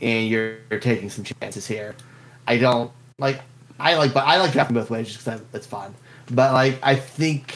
[0.00, 1.94] and you're, you're taking some chances here.
[2.46, 3.40] I don't like
[3.78, 5.94] I like but I like drafting both ways just because it's fun.
[6.30, 7.54] But like, I think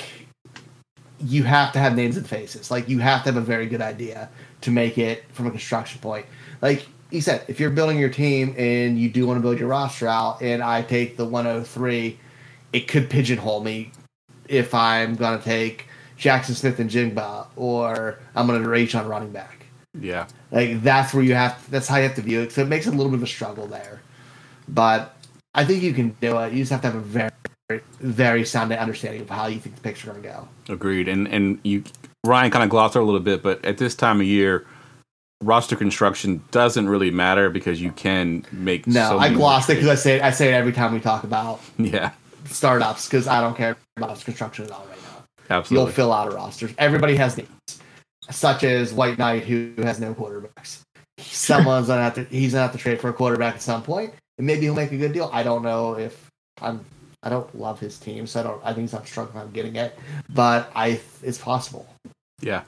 [1.20, 2.70] you have to have names and faces.
[2.70, 4.28] Like, you have to have a very good idea
[4.62, 6.26] to make it from a construction point.
[6.62, 9.68] Like you said, if you're building your team and you do want to build your
[9.68, 12.18] roster out, and I take the 103,
[12.72, 13.92] it could pigeonhole me
[14.48, 15.86] if I'm going to take
[16.18, 19.66] Jaxon Smith-Njigba, or I'm going to reach on running back.
[19.98, 20.26] Yeah.
[20.52, 21.68] Like that's where you have.
[21.70, 22.52] That's how you have to view it.
[22.52, 24.00] So it makes it a little bit of a struggle there,
[24.68, 25.16] but
[25.54, 26.52] I think you can do it.
[26.52, 29.80] You just have to have a very, very sound understanding of how you think the
[29.80, 30.48] picks are going to go.
[30.72, 31.08] Agreed.
[31.08, 31.82] And and you
[32.24, 34.66] Ryan kind of glossed over a little bit, but at this time of year,
[35.42, 38.86] roster construction doesn't really matter because you can make.
[38.86, 41.00] No, so I glossed it because I say it, I say it every time we
[41.00, 41.60] talk about.
[41.78, 42.12] Yeah,
[42.44, 45.56] startups because I don't care about construction at all right now.
[45.56, 45.86] absolutely.
[45.86, 46.70] You'll fill out a roster.
[46.78, 47.80] Everybody has names,
[48.30, 50.80] such as White Knight, who has no quarterbacks.
[51.18, 52.24] Someone's gonna have to.
[52.24, 54.92] He's gonna have to trade for a quarterback at some point, and maybe he'll make
[54.92, 55.30] a good deal.
[55.32, 56.28] I don't know if
[56.60, 56.84] I'm.
[57.22, 58.60] I don't love his team, so I don't.
[58.64, 59.98] I think he's not struggling on getting it,
[60.30, 61.00] but I.
[61.22, 61.86] It's possible.
[62.40, 62.62] Yeah.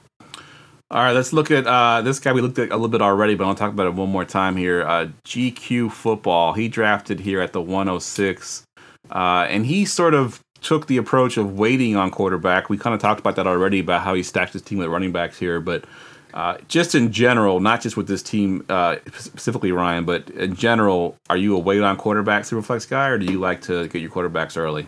[0.91, 3.33] All right, let's look at uh, this guy we looked at a little bit already,
[3.33, 4.83] but I'll talk about it one more time here.
[4.83, 6.53] Uh, GQ Football.
[6.53, 8.63] He drafted here at the 106,
[9.09, 12.69] uh, and he sort of took the approach of waiting on quarterback.
[12.69, 15.11] We kind of talked about that already about how he stacked his team with running
[15.11, 15.85] backs here, but
[16.33, 21.15] uh, just in general, not just with this team uh, specifically, Ryan, but in general,
[21.29, 24.09] are you a wait on quarterback superflex guy, or do you like to get your
[24.09, 24.87] quarterbacks early?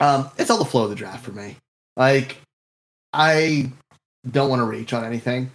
[0.00, 1.56] Um, it's all the flow of the draft for me.
[1.96, 2.38] Like,
[3.12, 3.70] I
[4.30, 5.50] don't want to reach on anything,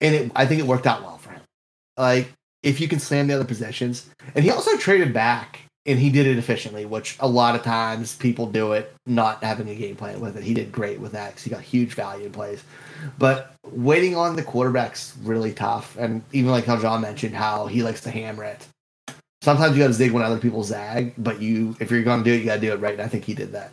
[0.00, 1.42] and it, I think it worked out well for him.
[1.96, 2.32] Like,
[2.62, 6.26] if you can slam the other possessions, and he also traded back, and he did
[6.26, 10.20] it efficiently, which a lot of times people do it not having a game plan
[10.20, 10.44] with it.
[10.44, 12.62] He did great with that because he got huge value in plays.
[13.18, 17.82] But waiting on the quarterback's really tough, and even like how John mentioned, how he
[17.82, 18.66] likes to hammer it.
[19.42, 22.24] Sometimes you got to zig when other people zag, but you, if you're going to
[22.24, 22.92] do it, you got to do it right.
[22.92, 23.72] And I think he did that.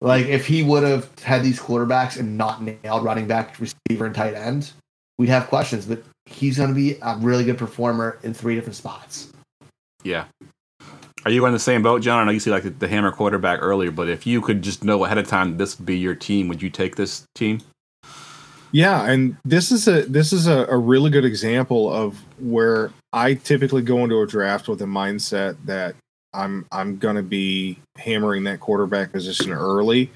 [0.00, 4.14] Like if he would have had these quarterbacks and not nailed running back, receiver, and
[4.14, 4.72] tight end,
[5.18, 5.86] we'd have questions.
[5.86, 9.32] But he's going to be a really good performer in three different spots.
[10.02, 10.24] Yeah.
[11.24, 12.20] Are you on the same boat, John?
[12.20, 14.84] I know you see like the, the hammer quarterback earlier, but if you could just
[14.84, 17.60] know ahead of time this would be your team, would you take this team?
[18.72, 23.34] Yeah, and this is a this is a, a really good example of where I
[23.34, 25.94] typically go into a draft with a mindset that
[26.34, 30.10] I'm I'm gonna be hammering that quarterback position early.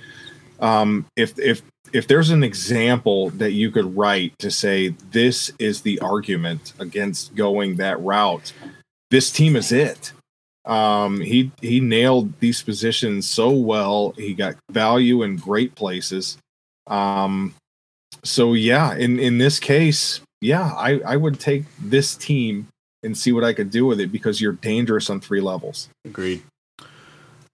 [0.60, 1.62] Um, if if
[1.92, 7.34] if there's an example that you could write to say this is the argument against
[7.34, 8.52] going that route,
[9.10, 10.12] this team is it.
[10.66, 14.12] Um, he he nailed these positions so well.
[14.16, 16.36] He got value in great places.
[16.86, 17.54] Um,
[18.24, 22.68] so yeah, in in this case, yeah, I I would take this team
[23.02, 25.88] and see what I could do with it because you're dangerous on three levels.
[26.04, 26.42] Agreed.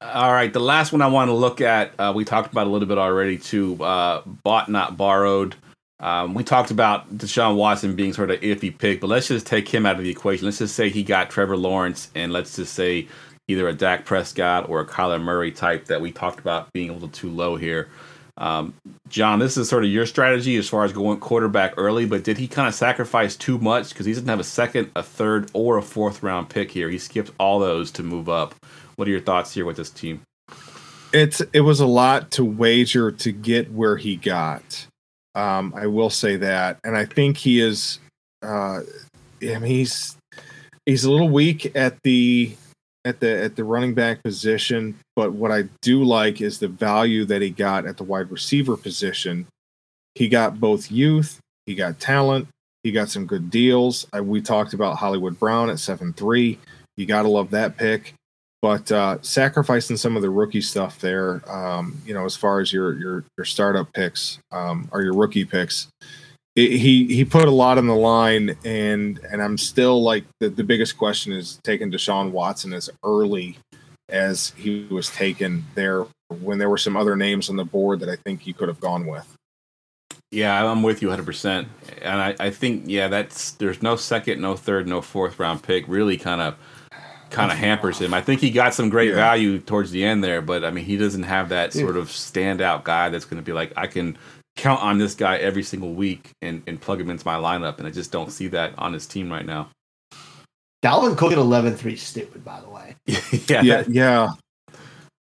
[0.01, 2.71] All right, the last one I want to look at, uh, we talked about a
[2.71, 3.83] little bit already too.
[3.83, 5.55] Uh, bought not borrowed.
[6.01, 9.69] Um, we talked about Deshaun Watson being sort of iffy pick, but let's just take
[9.69, 10.45] him out of the equation.
[10.45, 13.09] Let's just say he got Trevor Lawrence, and let's just say
[13.49, 16.93] either a Dak Prescott or a Kyler Murray type that we talked about being a
[16.93, 17.89] little too low here.
[18.37, 18.75] Um,
[19.09, 22.39] John, this is sort of your strategy as far as going quarterback early, but did
[22.39, 25.79] he kind of sacrifice too much because he doesn't have a second, a third, or
[25.79, 26.91] a fourth round pick here?
[26.91, 28.55] He skipped all those to move up.
[28.97, 30.23] What are your thoughts here with this team?
[31.13, 34.87] It's it was a lot to wager to get where he got.
[35.37, 38.01] Um, I will say that, and I think he is.
[38.43, 38.81] Uh,
[39.43, 40.17] I mean, he's
[40.87, 42.57] he's a little weak at the
[43.05, 47.25] at the at the running back position, but what I do like is the value
[47.27, 49.47] that he got at the wide receiver position.
[50.15, 52.49] He got both youth, he got talent,
[52.83, 54.07] he got some good deals.
[54.13, 56.59] I, we talked about Hollywood Brown at seven three.
[56.97, 58.15] You got to love that pick.
[58.63, 62.73] But uh, sacrificing some of the rookie stuff there, um, you know, as far as
[62.73, 65.89] your your your startup picks um, or your rookie picks,
[66.57, 70.49] it, he he put a lot on the line, and and I'm still like the,
[70.49, 73.57] the biggest question is taking Deshaun Watson as early
[74.09, 76.07] as he was taken there
[76.41, 78.81] when there were some other names on the board that I think you could have
[78.81, 79.27] gone with.
[80.31, 81.67] Yeah, I'm with you 100%.
[82.03, 85.85] And I, I think, yeah, that's there's no second, no third, no fourth round pick
[85.87, 86.57] really kind of
[87.31, 88.13] kind of hampers him.
[88.13, 89.17] I think he got some great Yeah.
[89.17, 92.85] value towards the end there, but I mean, he doesn't have that sort of standout
[92.85, 94.19] guy that's going to be like, I can
[94.57, 97.79] count on this guy every single week and, and plug him into my lineup.
[97.79, 99.69] And I just don't see that on his team right now.
[100.85, 102.95] Dalvin Cook at 11-3 stupid, by the way.
[103.49, 104.29] yeah, Yeah, yeah.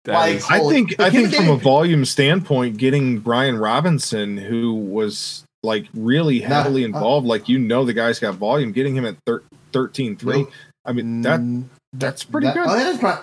[0.08, 5.86] Like, I think I think from a volume standpoint, getting Brian Robinson, who was like
[5.94, 9.18] really Nah, heavily uh, involved, like you know the guy's got volume, getting him at
[9.28, 9.44] thir-
[9.74, 10.52] 13-3.
[10.86, 12.66] I mean that Mm, that's pretty that- good.
[12.68, 13.20] Oh, that is pro-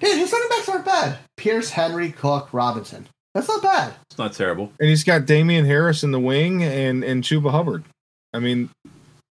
[0.00, 1.18] Dude, his running backs aren't bad.
[1.38, 3.06] Pierce, Henry, Cook, Robinson.
[3.34, 3.94] That's not bad.
[4.10, 4.72] It's not terrible.
[4.78, 7.84] And he's got Damien Harris in the wing and and Chuba Hubbard.
[8.34, 8.68] I mean,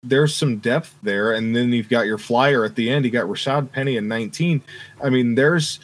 [0.04, 3.06] there's some depth there, and then you've got your flyer at the end.
[3.06, 4.62] You got Rashaad Penny in 19.
[5.04, 5.80] I mean, there's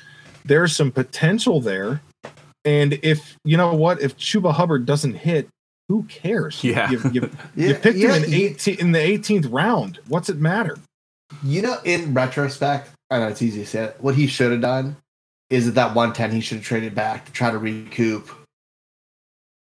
[0.46, 2.02] there's some potential there.
[2.66, 5.48] And if you know what, if Chuba Hubbard doesn't hit,
[5.88, 6.64] who cares?
[6.64, 6.90] Yeah.
[6.92, 7.22] you, you,
[7.56, 10.00] you Yeah, picked yeah, him in you- 18 in the 18th round.
[10.08, 10.78] What's it matter?
[11.44, 13.98] You know, in retrospect, I know it's easy to say it.
[14.00, 14.98] What he should have done
[15.50, 18.30] is it that 110, he should have traded back to try to recoup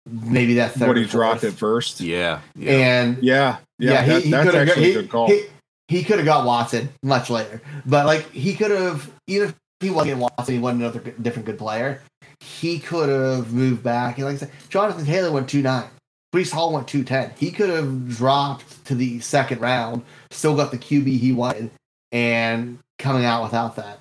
[0.06, 0.88] maybe that third.
[0.88, 1.52] what he dropped fourth.
[1.52, 2.00] at first.
[2.00, 2.40] Yeah.
[2.56, 2.72] Yeah.
[2.72, 5.26] And Yeah, yeah, yeah, that- he, he that's could have actually he, a good call.
[5.28, 5.44] He,
[5.88, 9.90] he could have got Watson much later, but like he could have even if he
[9.90, 12.02] wasn't getting Watson, he wasn't another different good player.
[12.40, 14.18] He could have moved back.
[14.18, 15.88] And like I said, Jonathan Taylor went two nine.
[16.34, 17.32] Breece Hall went two ten.
[17.38, 21.70] He could have dropped to the second round, still got the QB he wanted,
[22.12, 24.00] and coming out without that.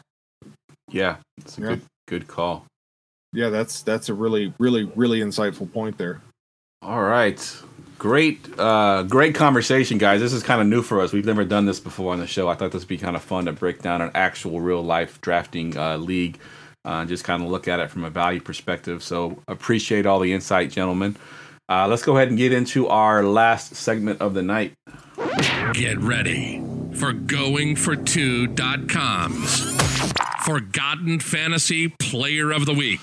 [0.90, 1.18] Yeah.
[1.38, 1.68] It's a Yeah.
[1.68, 2.66] good good call.
[3.34, 6.22] yeah, that's that's a really, really, really insightful point there.
[6.82, 7.40] All right.
[8.00, 10.22] Great uh great conversation, guys.
[10.22, 11.12] This is kind of new for us.
[11.12, 12.48] We've never done this before on the show.
[12.48, 15.20] I thought this would be kind of fun to break down an actual real life
[15.22, 16.38] drafting uh, league.
[16.86, 19.04] Uh, just kind of look at it from a value perspective.
[19.04, 21.18] So appreciate all the insight, gentlemen.
[21.68, 24.72] Uh, let's go ahead and get into our last segment of the night.
[25.74, 26.62] Get ready
[26.94, 29.77] for goingfor2.com's
[30.48, 33.02] Forgotten Fantasy Player of the Week.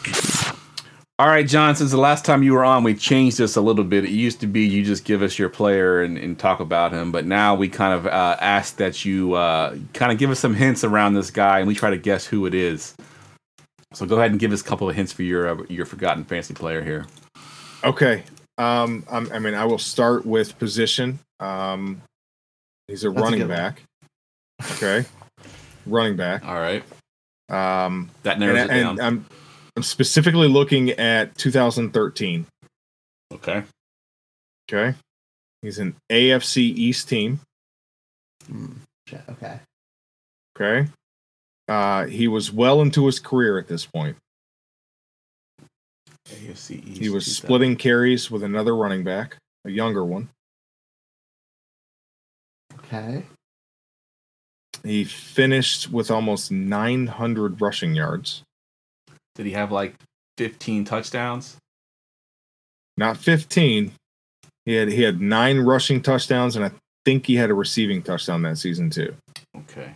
[1.18, 3.84] All right, John, since the last time you were on, we changed this a little
[3.84, 4.06] bit.
[4.06, 7.12] It used to be you just give us your player and, and talk about him,
[7.12, 10.54] but now we kind of uh, ask that you uh, kind of give us some
[10.54, 12.94] hints around this guy and we try to guess who it is.
[13.92, 16.24] So go ahead and give us a couple of hints for your uh, your forgotten
[16.24, 17.04] fantasy player here.
[17.84, 18.22] Okay.
[18.56, 21.18] Um, I'm, I mean, I will start with position.
[21.40, 22.00] Um,
[22.88, 23.48] he's a That's a running one.
[23.48, 23.82] back.
[24.76, 25.04] Okay.
[25.84, 26.42] running back.
[26.46, 26.82] All right,
[27.48, 29.00] Um, that and, narrows it and down.
[29.00, 29.26] I'm,
[29.76, 32.46] I'm specifically looking at 2013.
[33.34, 33.64] okay,
[34.70, 34.96] Okay.
[35.62, 37.40] He's an AFC East team.
[39.08, 39.58] Shit, Okay.
[40.56, 40.88] Okay.
[41.66, 44.16] Uh, he was well into his career at this point.
[46.28, 47.00] AFC East.
[47.00, 50.28] He was splitting carries with another running back, a younger one.
[52.78, 53.24] Okay.
[54.84, 58.42] He finished with almost 900 rushing yards.
[59.34, 59.94] Did he have like
[60.38, 61.56] 15 touchdowns?
[62.96, 63.92] Not 15.
[64.66, 66.70] He had he had nine rushing touchdowns, and I
[67.04, 69.14] think he had a receiving touchdown that season too.
[69.56, 69.94] Okay,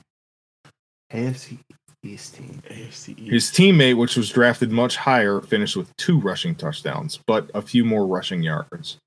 [1.13, 1.59] AFC
[2.03, 2.63] East team.
[2.69, 3.33] AFC East.
[3.33, 7.85] His teammate, which was drafted much higher, finished with two rushing touchdowns, but a few
[7.85, 8.99] more rushing yards.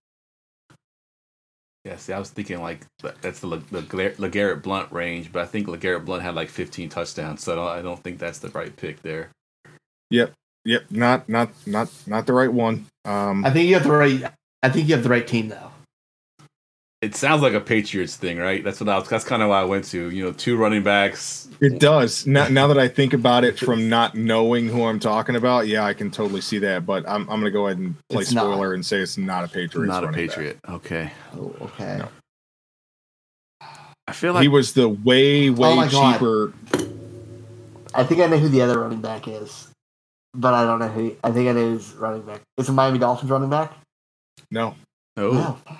[1.83, 2.85] Yeah, see, I was thinking like
[3.21, 6.49] that's the Le- the Gla- LeGarrette Blunt range, but I think LeGarrette Blunt had like
[6.49, 9.31] 15 touchdowns, so I don't, I don't think that's the right pick there.
[10.11, 12.85] Yep, yep, not not not not the right one.
[13.05, 14.23] Um, I think you have the right.
[14.61, 15.70] I think you have the right team though.
[17.01, 18.63] It sounds like a Patriots thing, right?
[18.63, 19.09] That's what I was.
[19.09, 20.11] That's kind of why I went to.
[20.11, 21.49] You know, two running backs.
[21.59, 22.27] It does.
[22.27, 25.83] Now, now that I think about it from not knowing who I'm talking about, yeah,
[25.83, 26.85] I can totally see that.
[26.85, 28.43] But I'm, I'm going to go ahead and play It's not.
[28.43, 29.87] spoiler and say it's not a Patriot.
[29.87, 30.59] Not a Patriot.
[30.69, 31.11] Okay.
[31.35, 31.97] Oh, okay.
[31.97, 32.09] No.
[34.07, 36.13] I feel like he was the way, way Oh my God.
[36.13, 36.53] cheaper.
[37.95, 39.69] I think I know who the other running back is,
[40.35, 41.15] but I don't know who.
[41.23, 42.41] I think I know who's running back.
[42.57, 43.73] Is it Miami Dolphins running back.
[44.51, 44.75] No,
[45.17, 45.57] oh.
[45.61, 45.77] No.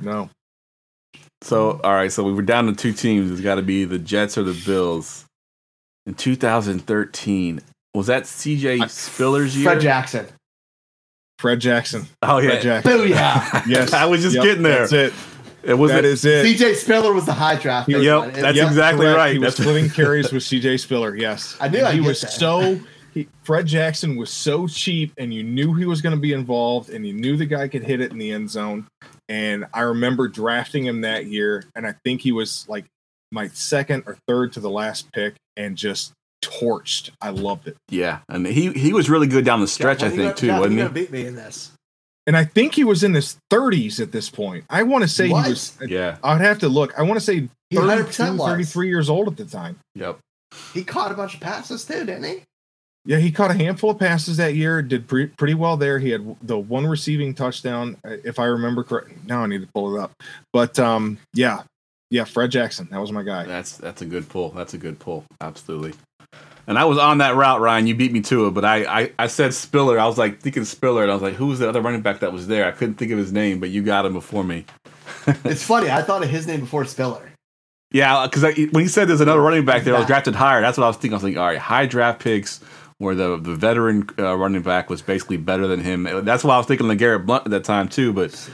[0.00, 0.30] no.
[1.42, 3.30] So all right, so we were down to two teams.
[3.30, 5.24] It's got to be the Jets or the Bills.
[6.06, 7.60] In 2013,
[7.94, 8.86] was that C.J.
[8.88, 9.64] Spiller's year?
[9.70, 10.26] Fred Jackson.
[11.38, 12.06] Fred Jackson.
[12.22, 12.92] Oh yeah, Fred Jackson.
[12.92, 13.66] Booyah!
[13.66, 13.92] Yes.
[13.92, 14.80] I was just Yep, getting there.
[14.80, 15.12] That's it.
[15.62, 16.44] It was That is it.
[16.46, 17.88] CJ Spiller was the high draft.
[17.88, 19.16] pick, Yep, but that's Yep, exactly correct.
[19.18, 19.32] right.
[19.32, 21.14] He was That's- splitting carries with CJ Spiller.
[21.16, 22.32] Yes, I knew I'd he was that.
[22.32, 22.80] so.
[23.12, 26.90] He, Fred Jackson was so cheap, and you knew he was going to be involved,
[26.90, 28.86] and you knew the guy could hit it in the end zone.
[29.30, 32.84] And I remember drafting him that year, and I think he was like
[33.30, 36.12] my second or third to the last pick, and just
[36.44, 37.10] torched.
[37.20, 40.02] I loved it, Yeah, and he he was really good down the stretch.
[40.02, 40.78] I think you too, gonna- Jeff, wasn't he?
[40.82, 41.70] gonna beat me in this.
[42.26, 44.64] and I think he was in his 30s at this point.
[44.68, 45.44] I want to say What?
[45.46, 45.72] he was.
[45.80, 46.16] Uh, yeah.
[46.24, 46.92] I'd have to look.
[46.98, 48.48] I want to say He 32, 100% was.
[48.50, 49.78] 33 years old at the time.
[49.94, 50.18] Yep.
[50.74, 52.42] He caught a bunch of passes too, didn't he?
[53.06, 54.82] Yeah, he caught a handful of passes that year.
[54.82, 55.98] Did pre- pretty well there.
[55.98, 59.10] He had the one receiving touchdown, uh, if I remember correct.
[59.24, 60.12] Now I need to pull it up.
[60.52, 61.62] But um, yeah,
[62.10, 62.88] yeah, Fred Jackson.
[62.90, 63.44] That was my guy.
[63.44, 64.50] That's that's a good pull.
[64.50, 65.24] That's a good pull.
[65.40, 65.94] Absolutely.
[66.66, 67.86] And I was on that route, Ryan.
[67.86, 69.98] You beat me to it, but I, I, I said Spiller.
[69.98, 72.32] I was like thinking Spiller, and I was like, who's the other running back that
[72.32, 72.64] was there?
[72.66, 74.64] I couldn't think of his name, but you got him before me.
[75.44, 75.90] It's funny.
[75.90, 77.30] I thought of his name before Spiller.
[77.92, 80.78] Yeah, because when he said there's another running back there I was drafted higher, that's
[80.78, 81.12] what I was thinking.
[81.12, 82.60] I was like, all right, high draft picks
[83.00, 86.04] where the the veteran uh, running back was basically better than him.
[86.22, 88.12] That's why I was thinking of Garrett Blunt at that time too.
[88.12, 88.50] But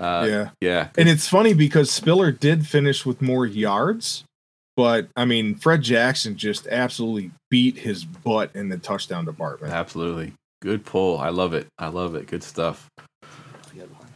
[0.00, 4.24] uh, yeah, yeah, and it's funny because Spiller did finish with more yards,
[4.76, 9.72] but I mean, Fred Jackson just absolutely beat his butt in the touchdown department.
[9.72, 11.18] Absolutely, good pull.
[11.18, 11.68] I love it.
[11.78, 12.26] I love it.
[12.26, 12.90] Good stuff.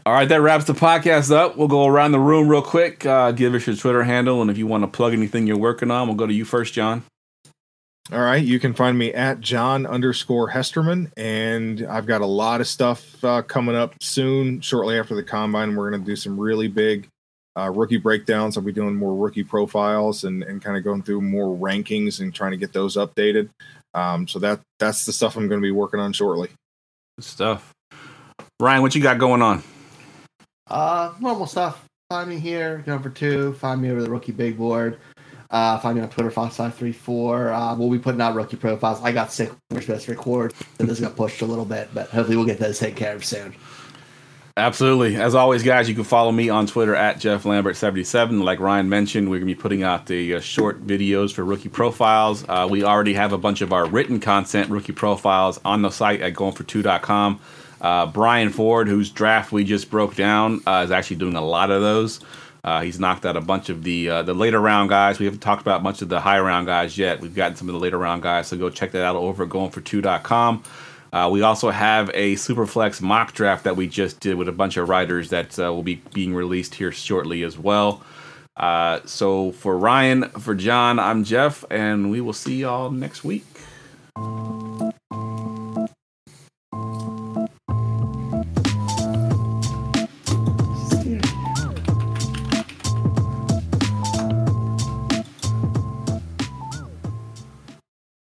[0.04, 1.56] All right, that wraps the podcast up.
[1.58, 3.04] We'll go around the room real quick.
[3.04, 5.90] Uh, give us your Twitter handle, and if you want to plug anything you're working
[5.90, 7.04] on, we'll go to you first, John.
[8.10, 12.62] All right, you can find me at John underscore Hesterman, and I've got a lot
[12.62, 14.62] of stuff uh, coming up soon.
[14.62, 17.06] Shortly after the combine, we're going to do some really big
[17.54, 18.56] uh, rookie breakdowns.
[18.56, 22.34] I'll be doing more rookie profiles and, and kind of going through more rankings and
[22.34, 23.50] trying to get those updated.
[23.92, 26.48] Um, so that that's the stuff I'm going to be working on shortly.
[27.18, 27.74] Good stuff.
[28.58, 29.62] Ryan, what you got going on?
[30.66, 31.84] Uh, normal stuff.
[32.08, 33.52] Find me here, number two.
[33.54, 34.98] Find me over the rookie big board.
[35.50, 37.72] Uh, find me on Twitter, Fox534.
[37.72, 39.00] Uh, we'll be putting out rookie profiles.
[39.02, 39.50] I got sick.
[39.70, 42.58] We're supposed to record, so this got pushed a little bit, but hopefully we'll get
[42.58, 43.54] those taken care of soon.
[44.58, 45.14] Absolutely.
[45.14, 48.42] As always, guys, you can follow me on Twitter at Jeff Lambert77.
[48.42, 51.68] Like Ryan mentioned, we're going to be putting out the uh, short videos for rookie
[51.68, 52.44] profiles.
[52.48, 56.22] Uh, we already have a bunch of our written content, rookie profiles, on the site
[56.22, 57.38] at goingfor2.com.
[57.80, 61.70] Uh, Brian Ford, whose draft we just broke down, uh, is actually doing a lot
[61.70, 62.18] of those.
[62.64, 65.18] Uh, he's knocked out a bunch of the uh, the later round guys.
[65.18, 67.20] We haven't talked about much of the high round guys yet.
[67.20, 69.48] We've gotten some of the later round guys, so go check that out over at
[69.48, 70.64] goingfor2.com.
[71.12, 74.76] Uh, we also have a Superflex mock draft that we just did with a bunch
[74.76, 78.02] of writers that uh, will be being released here shortly as well.
[78.56, 83.46] Uh, so for Ryan, for John, I'm Jeff, and we will see y'all next week.